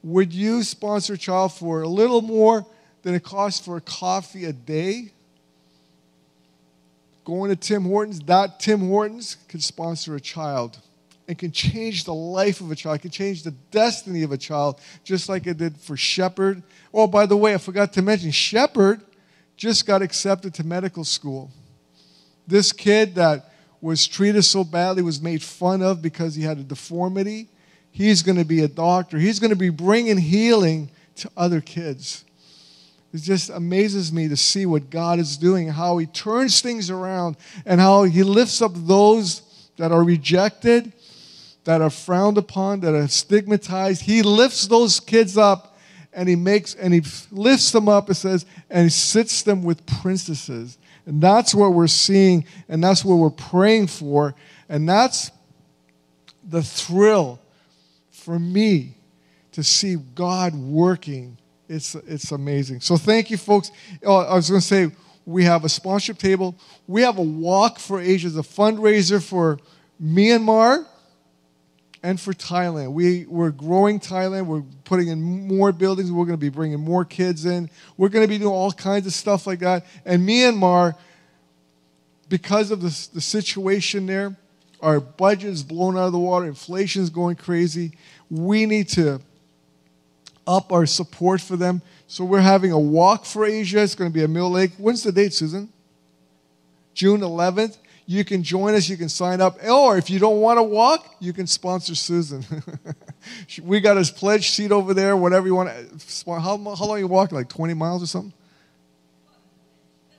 Would 0.04 0.34
you 0.34 0.62
sponsor 0.62 1.14
a 1.14 1.18
child 1.18 1.54
for 1.54 1.82
a 1.82 1.88
little 1.88 2.22
more 2.22 2.66
than 3.02 3.16
it 3.16 3.24
costs 3.24 3.66
for 3.66 3.78
a 3.78 3.82
coffee 3.82 4.44
a 4.44 4.52
day? 4.52 5.14
Going 7.24 7.50
to 7.50 7.56
Tim 7.56 7.84
Hortons, 7.84 8.20
that 8.26 8.60
Tim 8.60 8.90
Hortons 8.90 9.38
can 9.48 9.62
sponsor 9.62 10.18
a 10.18 10.20
child 10.20 10.80
and 11.30 11.38
can 11.38 11.54
change 11.54 12.04
the 12.04 12.14
life 12.14 12.60
of 12.60 12.72
a 12.72 12.76
child, 12.76 13.00
can 13.00 13.12
change 13.12 13.44
the 13.44 13.52
destiny 13.72 14.24
of 14.24 14.34
a 14.34 14.38
child, 14.38 14.82
just 15.06 15.30
like 15.30 15.48
it 15.48 15.56
did 15.56 15.78
for 15.78 15.96
Shepherd. 15.96 16.62
Oh, 16.94 17.08
by 17.08 17.26
the 17.26 17.38
way, 17.38 17.54
I 17.54 17.58
forgot 17.58 17.94
to 17.94 18.02
mention, 18.02 18.32
Shepherd 18.32 19.00
just 19.56 19.86
got 19.86 20.02
accepted 20.02 20.54
to 20.56 20.66
medical 20.66 21.06
school. 21.06 21.52
This 22.46 22.74
kid 22.74 23.16
that 23.16 23.54
was 23.88 24.06
treated 24.06 24.44
so 24.44 24.64
badly, 24.64 25.02
was 25.02 25.22
made 25.22 25.42
fun 25.42 25.82
of 25.82 26.02
because 26.02 26.36
he 26.36 26.44
had 26.44 26.58
a 26.58 26.64
deformity, 26.64 27.48
he's 27.90 28.22
going 28.22 28.38
to 28.38 28.46
be 28.46 28.62
a 28.62 28.68
doctor. 28.68 29.18
He's 29.18 29.40
going 29.40 29.50
to 29.50 29.56
be 29.56 29.70
bringing 29.70 30.18
healing 30.18 30.90
to 31.16 31.32
other 31.38 31.62
kids. 31.62 32.26
It 33.14 33.22
just 33.22 33.50
amazes 33.50 34.12
me 34.12 34.28
to 34.28 34.36
see 34.36 34.66
what 34.66 34.90
God 34.90 35.20
is 35.20 35.38
doing, 35.38 35.70
how 35.70 35.98
He 35.98 36.06
turns 36.06 36.60
things 36.60 36.90
around, 36.90 37.38
and 37.66 37.80
how 37.80 38.04
He 38.04 38.24
lifts 38.24 38.62
up 38.62 38.74
those 38.76 39.42
that 39.78 39.92
are 39.92 40.04
rejected 40.04 40.92
that 41.68 41.82
are 41.82 41.90
frowned 41.90 42.38
upon, 42.38 42.80
that 42.80 42.96
are 42.96 43.08
stigmatized. 43.10 44.02
He 44.02 44.22
lifts 44.22 44.68
those 44.68 45.02
kids 45.02 45.38
up 45.38 45.78
and 46.14 46.30
he 46.30 46.36
makes 46.36 46.74
and 46.74 46.94
he 46.94 47.04
lifts 47.30 47.72
them 47.72 47.90
up, 47.90 48.10
it 48.10 48.16
says, 48.16 48.46
and 48.70 48.86
he 48.86 48.90
sits 48.90 49.44
them 49.44 49.64
with 49.64 49.86
princesses. 49.86 50.78
And 51.08 51.22
that's 51.22 51.56
what 51.56 51.74
we're 51.74 51.88
seeing, 51.88 52.46
and 52.68 52.84
that's 52.84 53.04
what 53.04 53.16
we're 53.16 53.30
praying 53.30 53.88
for. 53.88 54.36
And 54.68 54.88
that's 54.88 55.32
the 56.44 56.62
thrill 56.62 57.40
for 58.12 58.38
me 58.38 58.98
to 59.54 59.64
see 59.64 59.96
God 59.96 60.54
working. 60.54 61.38
It's, 61.70 61.96
it's 61.96 62.32
amazing. 62.34 62.82
So 62.82 62.98
thank 62.98 63.32
you, 63.32 63.38
folks. 63.38 63.72
Oh, 64.06 64.18
I 64.18 64.36
was 64.36 64.50
going 64.50 64.60
to 64.60 64.68
say, 64.68 64.92
we 65.26 65.46
have 65.46 65.64
a 65.64 65.70
sponsorship 65.70 66.18
table. 66.18 66.56
We 66.88 67.02
have 67.04 67.18
a 67.18 67.24
Walk 67.24 67.80
for 67.80 68.02
Asia, 68.02 68.28
a 68.28 68.44
fundraiser 68.44 69.24
for 69.24 69.60
Myanmar 70.02 70.86
and 72.04 72.20
for 72.20 72.34
Thailand. 72.34 72.92
We, 72.94 73.26
we're 73.26 73.52
growing 73.52 74.00
Thailand. 74.00 74.46
We're 74.46 74.64
putting 74.84 75.08
in 75.08 75.48
more 75.48 75.72
buildings. 75.72 76.12
We're 76.12 76.26
going 76.26 76.38
to 76.38 76.42
be 76.42 76.50
bringing 76.50 76.80
more 76.80 77.06
kids 77.06 77.46
in. 77.46 77.70
We're 77.98 78.10
going 78.10 78.24
to 78.24 78.30
be 78.30 78.38
doing 78.38 78.52
all 78.52 78.72
kinds 78.72 79.08
of 79.08 79.14
stuff 79.14 79.48
like 79.48 79.60
that. 79.60 79.86
And 80.06 80.28
Myanmar, 80.28 80.96
because 82.30 82.72
of 82.72 82.82
the, 82.82 83.10
the 83.14 83.22
situation 83.22 84.06
there, 84.06 84.36
our 84.82 85.00
budget 85.00 85.50
is 85.50 85.64
blown 85.64 85.98
out 85.98 86.06
of 86.06 86.12
the 86.12 86.20
water. 86.20 86.46
Inflation 86.46 87.02
is 87.02 87.10
going 87.10 87.36
crazy. 87.36 87.98
We 88.30 88.66
need 88.66 88.90
to 88.90 89.22
up 90.46 90.72
our 90.72 90.86
support 90.86 91.42
for 91.42 91.58
them. 91.58 91.82
So 92.08 92.24
we're 92.24 92.40
having 92.40 92.72
a 92.72 92.80
walk 92.80 93.26
for 93.26 93.46
Asia. 93.46 93.82
It's 93.82 93.96
going 93.96 94.10
to 94.10 94.14
be 94.14 94.24
a 94.24 94.28
Mill 94.28 94.52
Lake. 94.52 94.72
When's 94.78 95.04
the 95.04 95.12
date, 95.12 95.34
Susan? 95.34 95.70
June 96.94 97.22
11th. 97.22 97.78
You 98.10 98.24
can 98.24 98.42
join 98.42 98.74
us. 98.74 98.88
You 98.88 98.96
can 98.96 99.10
sign 99.10 99.42
up. 99.42 99.62
Or 99.64 99.98
if 99.98 100.10
you 100.10 100.18
don't 100.18 100.40
want 100.40 100.58
to 100.58 100.64
walk, 100.64 101.16
you 101.20 101.34
can 101.34 101.46
sponsor 101.46 101.94
Susan. 101.94 102.44
we 103.62 103.82
got 103.82 103.98
his 103.98 104.10
pledge 104.10 104.52
seat 104.52 104.72
over 104.72 104.94
there, 104.94 105.16
whatever 105.18 105.46
you 105.46 105.54
want. 105.54 105.70
How, 106.26 106.40
how 106.40 106.86
long 106.86 107.00
you 107.00 107.08
walk? 107.08 107.34
Like 107.34 107.50
20 107.50 107.74
miles 107.74 108.02
or 108.02 108.08
something? 108.08 108.34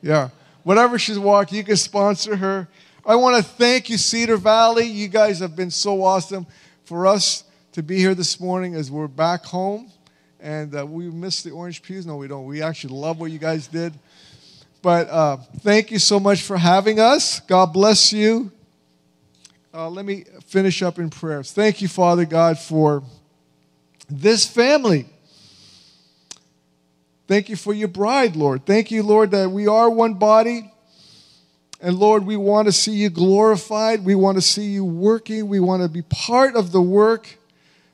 Yeah. 0.02 0.28
Whatever 0.64 0.98
she's 0.98 1.18
walking, 1.18 1.56
you 1.56 1.64
can 1.64 1.76
sponsor 1.76 2.36
her. 2.36 2.68
I 3.06 3.16
want 3.16 3.38
to 3.38 3.42
thank 3.42 3.88
you, 3.88 3.96
Cedar 3.96 4.36
Valley. 4.36 4.84
You 4.84 5.08
guys 5.08 5.38
have 5.38 5.56
been 5.56 5.70
so 5.70 6.04
awesome 6.04 6.46
for 6.84 7.06
us 7.06 7.44
to 7.72 7.82
be 7.82 7.96
here 7.96 8.14
this 8.14 8.38
morning 8.38 8.74
as 8.74 8.90
we're 8.90 9.08
back 9.08 9.46
home. 9.46 9.90
And 10.40 10.76
uh, 10.76 10.86
we 10.86 11.10
miss 11.10 11.42
the 11.42 11.52
orange 11.52 11.80
peas. 11.82 12.04
No, 12.04 12.16
we 12.16 12.28
don't. 12.28 12.44
We 12.44 12.60
actually 12.60 12.94
love 12.94 13.18
what 13.18 13.30
you 13.30 13.38
guys 13.38 13.66
did. 13.66 13.94
But 14.80 15.08
uh, 15.08 15.36
thank 15.60 15.90
you 15.90 15.98
so 15.98 16.20
much 16.20 16.42
for 16.42 16.56
having 16.56 17.00
us. 17.00 17.40
God 17.40 17.72
bless 17.72 18.12
you. 18.12 18.52
Uh, 19.74 19.88
let 19.88 20.04
me 20.04 20.24
finish 20.46 20.82
up 20.82 20.98
in 20.98 21.10
prayers. 21.10 21.52
Thank 21.52 21.82
you, 21.82 21.88
Father 21.88 22.24
God, 22.24 22.58
for 22.58 23.02
this 24.08 24.46
family. 24.46 25.06
Thank 27.26 27.48
you 27.48 27.56
for 27.56 27.74
your 27.74 27.88
bride, 27.88 28.36
Lord. 28.36 28.64
Thank 28.64 28.90
you, 28.90 29.02
Lord, 29.02 29.32
that 29.32 29.50
we 29.50 29.66
are 29.66 29.90
one 29.90 30.14
body. 30.14 30.72
And 31.80 31.96
Lord, 31.96 32.24
we 32.24 32.36
want 32.36 32.66
to 32.66 32.72
see 32.72 32.92
you 32.92 33.10
glorified. 33.10 34.04
We 34.04 34.14
want 34.14 34.38
to 34.38 34.42
see 34.42 34.64
you 34.64 34.84
working. 34.84 35.48
We 35.48 35.60
want 35.60 35.82
to 35.82 35.88
be 35.88 36.02
part 36.02 36.56
of 36.56 36.72
the 36.72 36.82
work. 36.82 37.38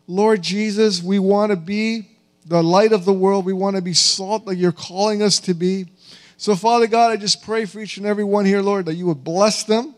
Lord 0.06 0.42
Jesus, 0.42 1.02
we 1.02 1.18
want 1.18 1.50
to 1.50 1.56
be 1.56 2.08
the 2.46 2.62
light 2.62 2.92
of 2.92 3.04
the 3.04 3.12
world. 3.12 3.44
We 3.44 3.52
want 3.52 3.76
to 3.76 3.82
be 3.82 3.94
salt 3.94 4.46
like 4.46 4.58
you're 4.58 4.72
calling 4.72 5.22
us 5.22 5.40
to 5.40 5.54
be. 5.54 5.86
So, 6.36 6.56
Father 6.56 6.86
God, 6.86 7.12
I 7.12 7.16
just 7.16 7.42
pray 7.42 7.64
for 7.64 7.80
each 7.80 7.96
and 7.96 8.06
every 8.06 8.24
one 8.24 8.44
here, 8.44 8.60
Lord, 8.60 8.86
that 8.86 8.94
you 8.94 9.06
would 9.06 9.22
bless 9.22 9.64
them. 9.64 9.94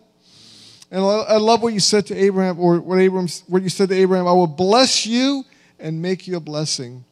And 0.90 1.02
I 1.02 1.36
love 1.38 1.62
what 1.62 1.72
you 1.72 1.80
said 1.80 2.06
to 2.06 2.14
Abraham, 2.14 2.60
or 2.60 2.78
what, 2.80 2.98
Abraham, 2.98 3.28
what 3.48 3.62
you 3.62 3.68
said 3.68 3.88
to 3.88 3.94
Abraham 3.94 4.28
I 4.28 4.32
will 4.32 4.46
bless 4.46 5.04
you 5.04 5.44
and 5.78 6.00
make 6.00 6.26
you 6.28 6.36
a 6.36 6.40
blessing. 6.40 7.04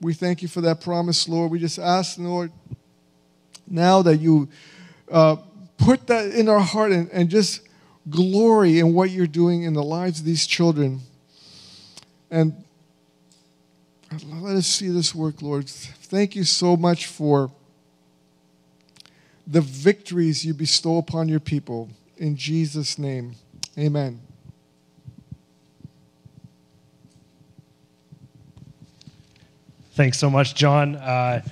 We 0.00 0.12
thank 0.12 0.42
you 0.42 0.48
for 0.48 0.60
that 0.62 0.80
promise, 0.80 1.28
Lord. 1.28 1.50
We 1.50 1.58
just 1.58 1.78
ask, 1.78 2.18
Lord, 2.18 2.52
now 3.66 4.02
that 4.02 4.16
you 4.18 4.48
uh, 5.10 5.36
put 5.78 6.06
that 6.08 6.32
in 6.32 6.48
our 6.48 6.60
heart 6.60 6.92
and, 6.92 7.08
and 7.10 7.30
just 7.30 7.62
glory 8.10 8.80
in 8.80 8.92
what 8.92 9.10
you're 9.10 9.26
doing 9.26 9.62
in 9.62 9.72
the 9.72 9.82
lives 9.82 10.20
of 10.20 10.26
these 10.26 10.46
children. 10.46 11.00
And 12.30 12.52
let 14.26 14.56
us 14.56 14.66
see 14.66 14.88
this 14.88 15.14
work, 15.14 15.40
Lord. 15.40 15.68
Thank 15.68 16.36
you 16.36 16.44
so 16.44 16.76
much 16.76 17.06
for 17.06 17.50
the 19.46 19.60
victories 19.60 20.44
you 20.44 20.54
bestow 20.54 20.98
upon 20.98 21.28
your 21.28 21.40
people. 21.40 21.90
In 22.16 22.36
Jesus' 22.36 22.98
name, 22.98 23.34
amen. 23.78 24.20
Thanks 29.92 30.18
so 30.18 30.28
much, 30.28 30.54
John. 30.54 30.96
Uh, 30.96 31.42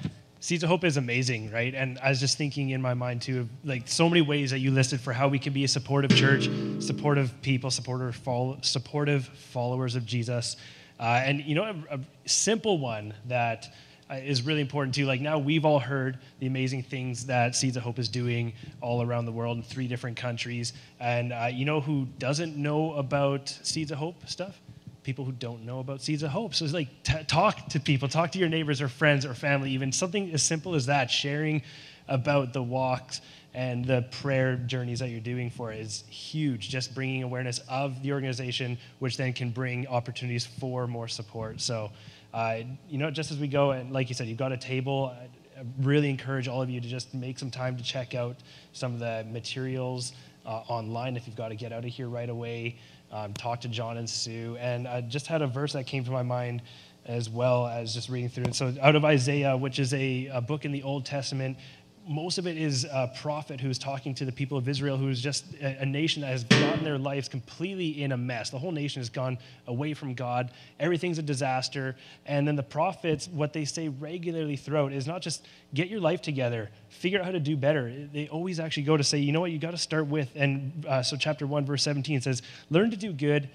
Seeds 0.40 0.64
of 0.64 0.68
Hope 0.68 0.82
is 0.82 0.96
amazing, 0.96 1.52
right? 1.52 1.72
And 1.72 2.00
I 2.00 2.08
was 2.08 2.18
just 2.18 2.36
thinking 2.36 2.70
in 2.70 2.82
my 2.82 2.94
mind 2.94 3.22
too, 3.22 3.48
like 3.62 3.86
so 3.86 4.08
many 4.08 4.22
ways 4.22 4.50
that 4.50 4.58
you 4.58 4.72
listed 4.72 5.00
for 5.00 5.12
how 5.12 5.28
we 5.28 5.38
can 5.38 5.52
be 5.52 5.62
a 5.62 5.68
supportive 5.68 6.12
church, 6.16 6.50
supportive 6.80 7.40
people, 7.42 7.70
supportive, 7.70 8.16
follow, 8.16 8.58
supportive 8.62 9.26
followers 9.28 9.94
of 9.94 10.04
Jesus. 10.04 10.56
Uh, 10.98 11.22
and 11.24 11.42
you 11.42 11.54
know, 11.54 11.62
a, 11.62 11.94
a, 11.94 12.00
simple 12.26 12.78
one 12.78 13.14
that 13.26 13.72
is 14.16 14.42
really 14.42 14.60
important 14.60 14.94
too. 14.94 15.06
Like 15.06 15.20
now 15.20 15.38
we've 15.38 15.64
all 15.64 15.78
heard 15.78 16.18
the 16.38 16.46
amazing 16.46 16.82
things 16.82 17.26
that 17.26 17.54
Seeds 17.54 17.76
of 17.76 17.82
Hope 17.82 17.98
is 17.98 18.08
doing 18.08 18.52
all 18.80 19.02
around 19.02 19.26
the 19.26 19.32
world 19.32 19.56
in 19.56 19.62
three 19.62 19.88
different 19.88 20.16
countries. 20.16 20.72
And 21.00 21.32
uh, 21.32 21.48
you 21.52 21.64
know 21.64 21.80
who 21.80 22.06
doesn't 22.18 22.56
know 22.56 22.94
about 22.94 23.48
Seeds 23.62 23.90
of 23.90 23.98
Hope 23.98 24.28
stuff? 24.28 24.60
people 25.02 25.24
who 25.24 25.32
don't 25.32 25.64
know 25.64 25.80
about 25.80 26.00
Seeds 26.00 26.22
of 26.22 26.30
Hope. 26.30 26.54
So 26.54 26.64
it's 26.64 26.74
like 26.74 27.02
t- 27.02 27.24
talk 27.24 27.68
to 27.70 27.80
people, 27.80 28.06
talk 28.08 28.30
to 28.32 28.38
your 28.38 28.48
neighbors 28.48 28.80
or 28.80 28.86
friends 28.86 29.26
or 29.26 29.34
family, 29.34 29.72
even 29.72 29.90
something 29.90 30.30
as 30.32 30.44
simple 30.44 30.76
as 30.76 30.86
that, 30.86 31.10
sharing 31.10 31.62
about 32.08 32.52
the 32.52 32.62
walks 32.62 33.20
and 33.54 33.84
the 33.84 34.02
prayer 34.10 34.56
journeys 34.56 35.00
that 35.00 35.10
you're 35.10 35.20
doing 35.20 35.50
for 35.50 35.72
is 35.72 36.04
huge. 36.08 36.70
Just 36.70 36.94
bringing 36.94 37.22
awareness 37.22 37.58
of 37.68 38.02
the 38.02 38.12
organization, 38.12 38.78
which 38.98 39.16
then 39.16 39.32
can 39.32 39.50
bring 39.50 39.86
opportunities 39.88 40.46
for 40.46 40.86
more 40.86 41.08
support. 41.08 41.60
So, 41.60 41.90
uh, 42.32 42.58
you 42.88 42.98
know, 42.98 43.10
just 43.10 43.30
as 43.30 43.38
we 43.38 43.48
go, 43.48 43.72
and 43.72 43.92
like 43.92 44.08
you 44.08 44.14
said, 44.14 44.26
you've 44.28 44.38
got 44.38 44.52
a 44.52 44.56
table. 44.56 45.14
I 45.16 45.64
really 45.80 46.10
encourage 46.10 46.48
all 46.48 46.62
of 46.62 46.70
you 46.70 46.80
to 46.80 46.88
just 46.88 47.14
make 47.14 47.38
some 47.38 47.50
time 47.50 47.76
to 47.76 47.82
check 47.82 48.14
out 48.14 48.36
some 48.72 48.94
of 48.94 49.00
the 49.00 49.26
materials 49.30 50.12
uh, 50.44 50.62
online 50.68 51.16
if 51.16 51.26
you've 51.26 51.36
got 51.36 51.48
to 51.48 51.54
get 51.54 51.72
out 51.72 51.84
of 51.84 51.90
here 51.90 52.08
right 52.08 52.28
away 52.28 52.76
um, 53.12 53.34
talked 53.34 53.62
to 53.62 53.68
John 53.68 53.98
and 53.98 54.08
Sue, 54.08 54.56
and 54.58 54.88
I 54.88 55.02
just 55.02 55.26
had 55.26 55.42
a 55.42 55.46
verse 55.46 55.74
that 55.74 55.86
came 55.86 56.04
to 56.04 56.10
my 56.10 56.22
mind 56.22 56.62
as 57.04 57.28
well 57.28 57.66
as 57.66 57.92
just 57.92 58.08
reading 58.08 58.30
through 58.30 58.44
it. 58.44 58.54
So, 58.54 58.74
out 58.80 58.96
of 58.96 59.04
Isaiah, 59.04 59.56
which 59.56 59.78
is 59.78 59.92
a, 59.92 60.28
a 60.32 60.40
book 60.40 60.64
in 60.64 60.72
the 60.72 60.82
Old 60.82 61.04
Testament, 61.04 61.58
most 62.06 62.38
of 62.38 62.46
it 62.46 62.56
is 62.56 62.84
a 62.84 63.12
prophet 63.20 63.60
who's 63.60 63.78
talking 63.78 64.14
to 64.14 64.24
the 64.24 64.32
people 64.32 64.58
of 64.58 64.68
Israel, 64.68 64.96
who 64.96 65.08
is 65.08 65.20
just 65.20 65.44
a, 65.60 65.82
a, 65.82 65.86
nation 65.86 66.22
that 66.22 66.28
has 66.28 66.44
gotten 66.44 66.82
their 66.82 66.98
lives 66.98 67.28
completely 67.28 68.02
in 68.02 68.12
a 68.12 68.16
mess. 68.16 68.50
The 68.50 68.58
whole 68.58 68.72
nation 68.72 69.00
has 69.00 69.08
gone 69.08 69.38
away 69.66 69.94
from 69.94 70.14
God. 70.14 70.50
Everything's 70.80 71.18
a 71.18 71.22
disaster. 71.22 71.96
And 72.26 72.46
then 72.46 72.56
the 72.56 72.62
prophets, 72.62 73.28
what 73.28 73.52
they 73.52 73.64
say 73.64 73.88
regularly 73.88 74.56
throughout 74.56 74.92
is 74.92 75.06
not 75.06 75.22
just 75.22 75.46
get 75.74 75.88
your 75.88 76.00
life 76.00 76.22
together, 76.22 76.70
figure 76.88 77.20
out 77.20 77.24
how 77.24 77.32
to 77.32 77.40
do 77.40 77.56
better. 77.56 77.92
They 78.12 78.28
always 78.28 78.58
actually 78.58 78.84
go 78.84 78.96
to 78.96 79.04
say, 79.04 79.18
you 79.18 79.32
know 79.32 79.40
what, 79.40 79.52
you 79.52 79.58
got 79.58 79.70
to 79.70 79.78
start 79.78 80.06
with. 80.06 80.30
And 80.34 80.84
uh, 80.88 81.02
so, 81.02 81.16
chapter 81.16 81.46
1, 81.46 81.64
verse 81.64 81.82
17 81.82 82.20
says, 82.20 82.42
learn 82.70 82.90
to 82.90 82.96
do 82.96 83.12
good 83.12 83.48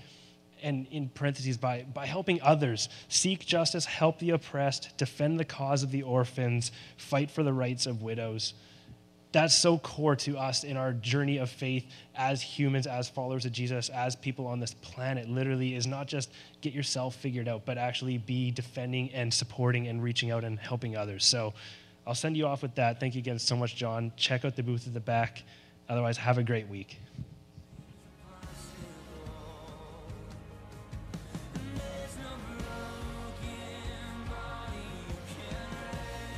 and 0.62 0.88
in 0.92 1.10
parentheses, 1.10 1.58
by, 1.58 1.86
by 1.94 2.06
helping 2.06 2.42
others, 2.42 2.90
seek 3.10 3.46
justice, 3.46 3.86
help 3.86 4.20
the 4.20 4.32
oppressed, 4.32 4.98
defend 4.98 5.40
the 5.40 5.46
cause 5.46 5.84
of 5.84 5.92
the 5.92 6.04
orphans, 6.04 6.72
fight 6.98 7.32
for 7.32 7.44
the 7.44 7.54
rights 7.54 7.86
of 7.86 8.02
widows. 8.02 8.54
That's 9.34 9.56
so 9.56 9.78
core 9.78 10.16
to 10.18 10.38
us 10.38 10.64
in 10.64 10.78
our 10.78 10.94
journey 10.94 11.38
of 11.38 11.50
faith 11.50 11.86
as 12.16 12.42
humans, 12.42 12.88
as 12.88 13.10
followers 13.10 13.46
of 13.46 13.52
Jesus, 13.52 13.90
as 13.90 14.16
people 14.16 14.48
on 14.48 14.60
this 14.60 14.74
planet. 14.74 15.30
Literally, 15.30 15.76
is 15.76 15.86
not 15.86 16.08
just 16.08 16.32
get 16.62 16.74
yourself 16.74 17.16
figured 17.16 17.48
out, 17.48 17.66
but 17.66 17.78
actually 17.78 18.18
be 18.18 18.52
defending 18.52 19.12
and 19.14 19.34
supporting 19.34 19.88
and 19.88 20.02
reaching 20.02 20.32
out 20.32 20.44
and 20.44 20.58
helping 20.58 20.96
others. 20.96 21.26
So 21.26 21.54
I'll 22.08 22.16
send 22.16 22.38
you 22.38 22.48
off 22.48 22.62
with 22.62 22.76
that. 22.76 23.02
Thank 23.02 23.16
you 23.16 23.20
again 23.20 23.38
so 23.38 23.56
much, 23.56 23.76
John. 23.76 24.14
Check 24.16 24.46
out 24.46 24.56
the 24.56 24.64
booth 24.64 24.88
at 24.88 24.94
the 24.94 25.02
back. 25.02 25.44
Otherwise, 25.90 26.18
have 26.18 26.38
a 26.38 26.44
great 26.44 26.68
week. 26.70 26.98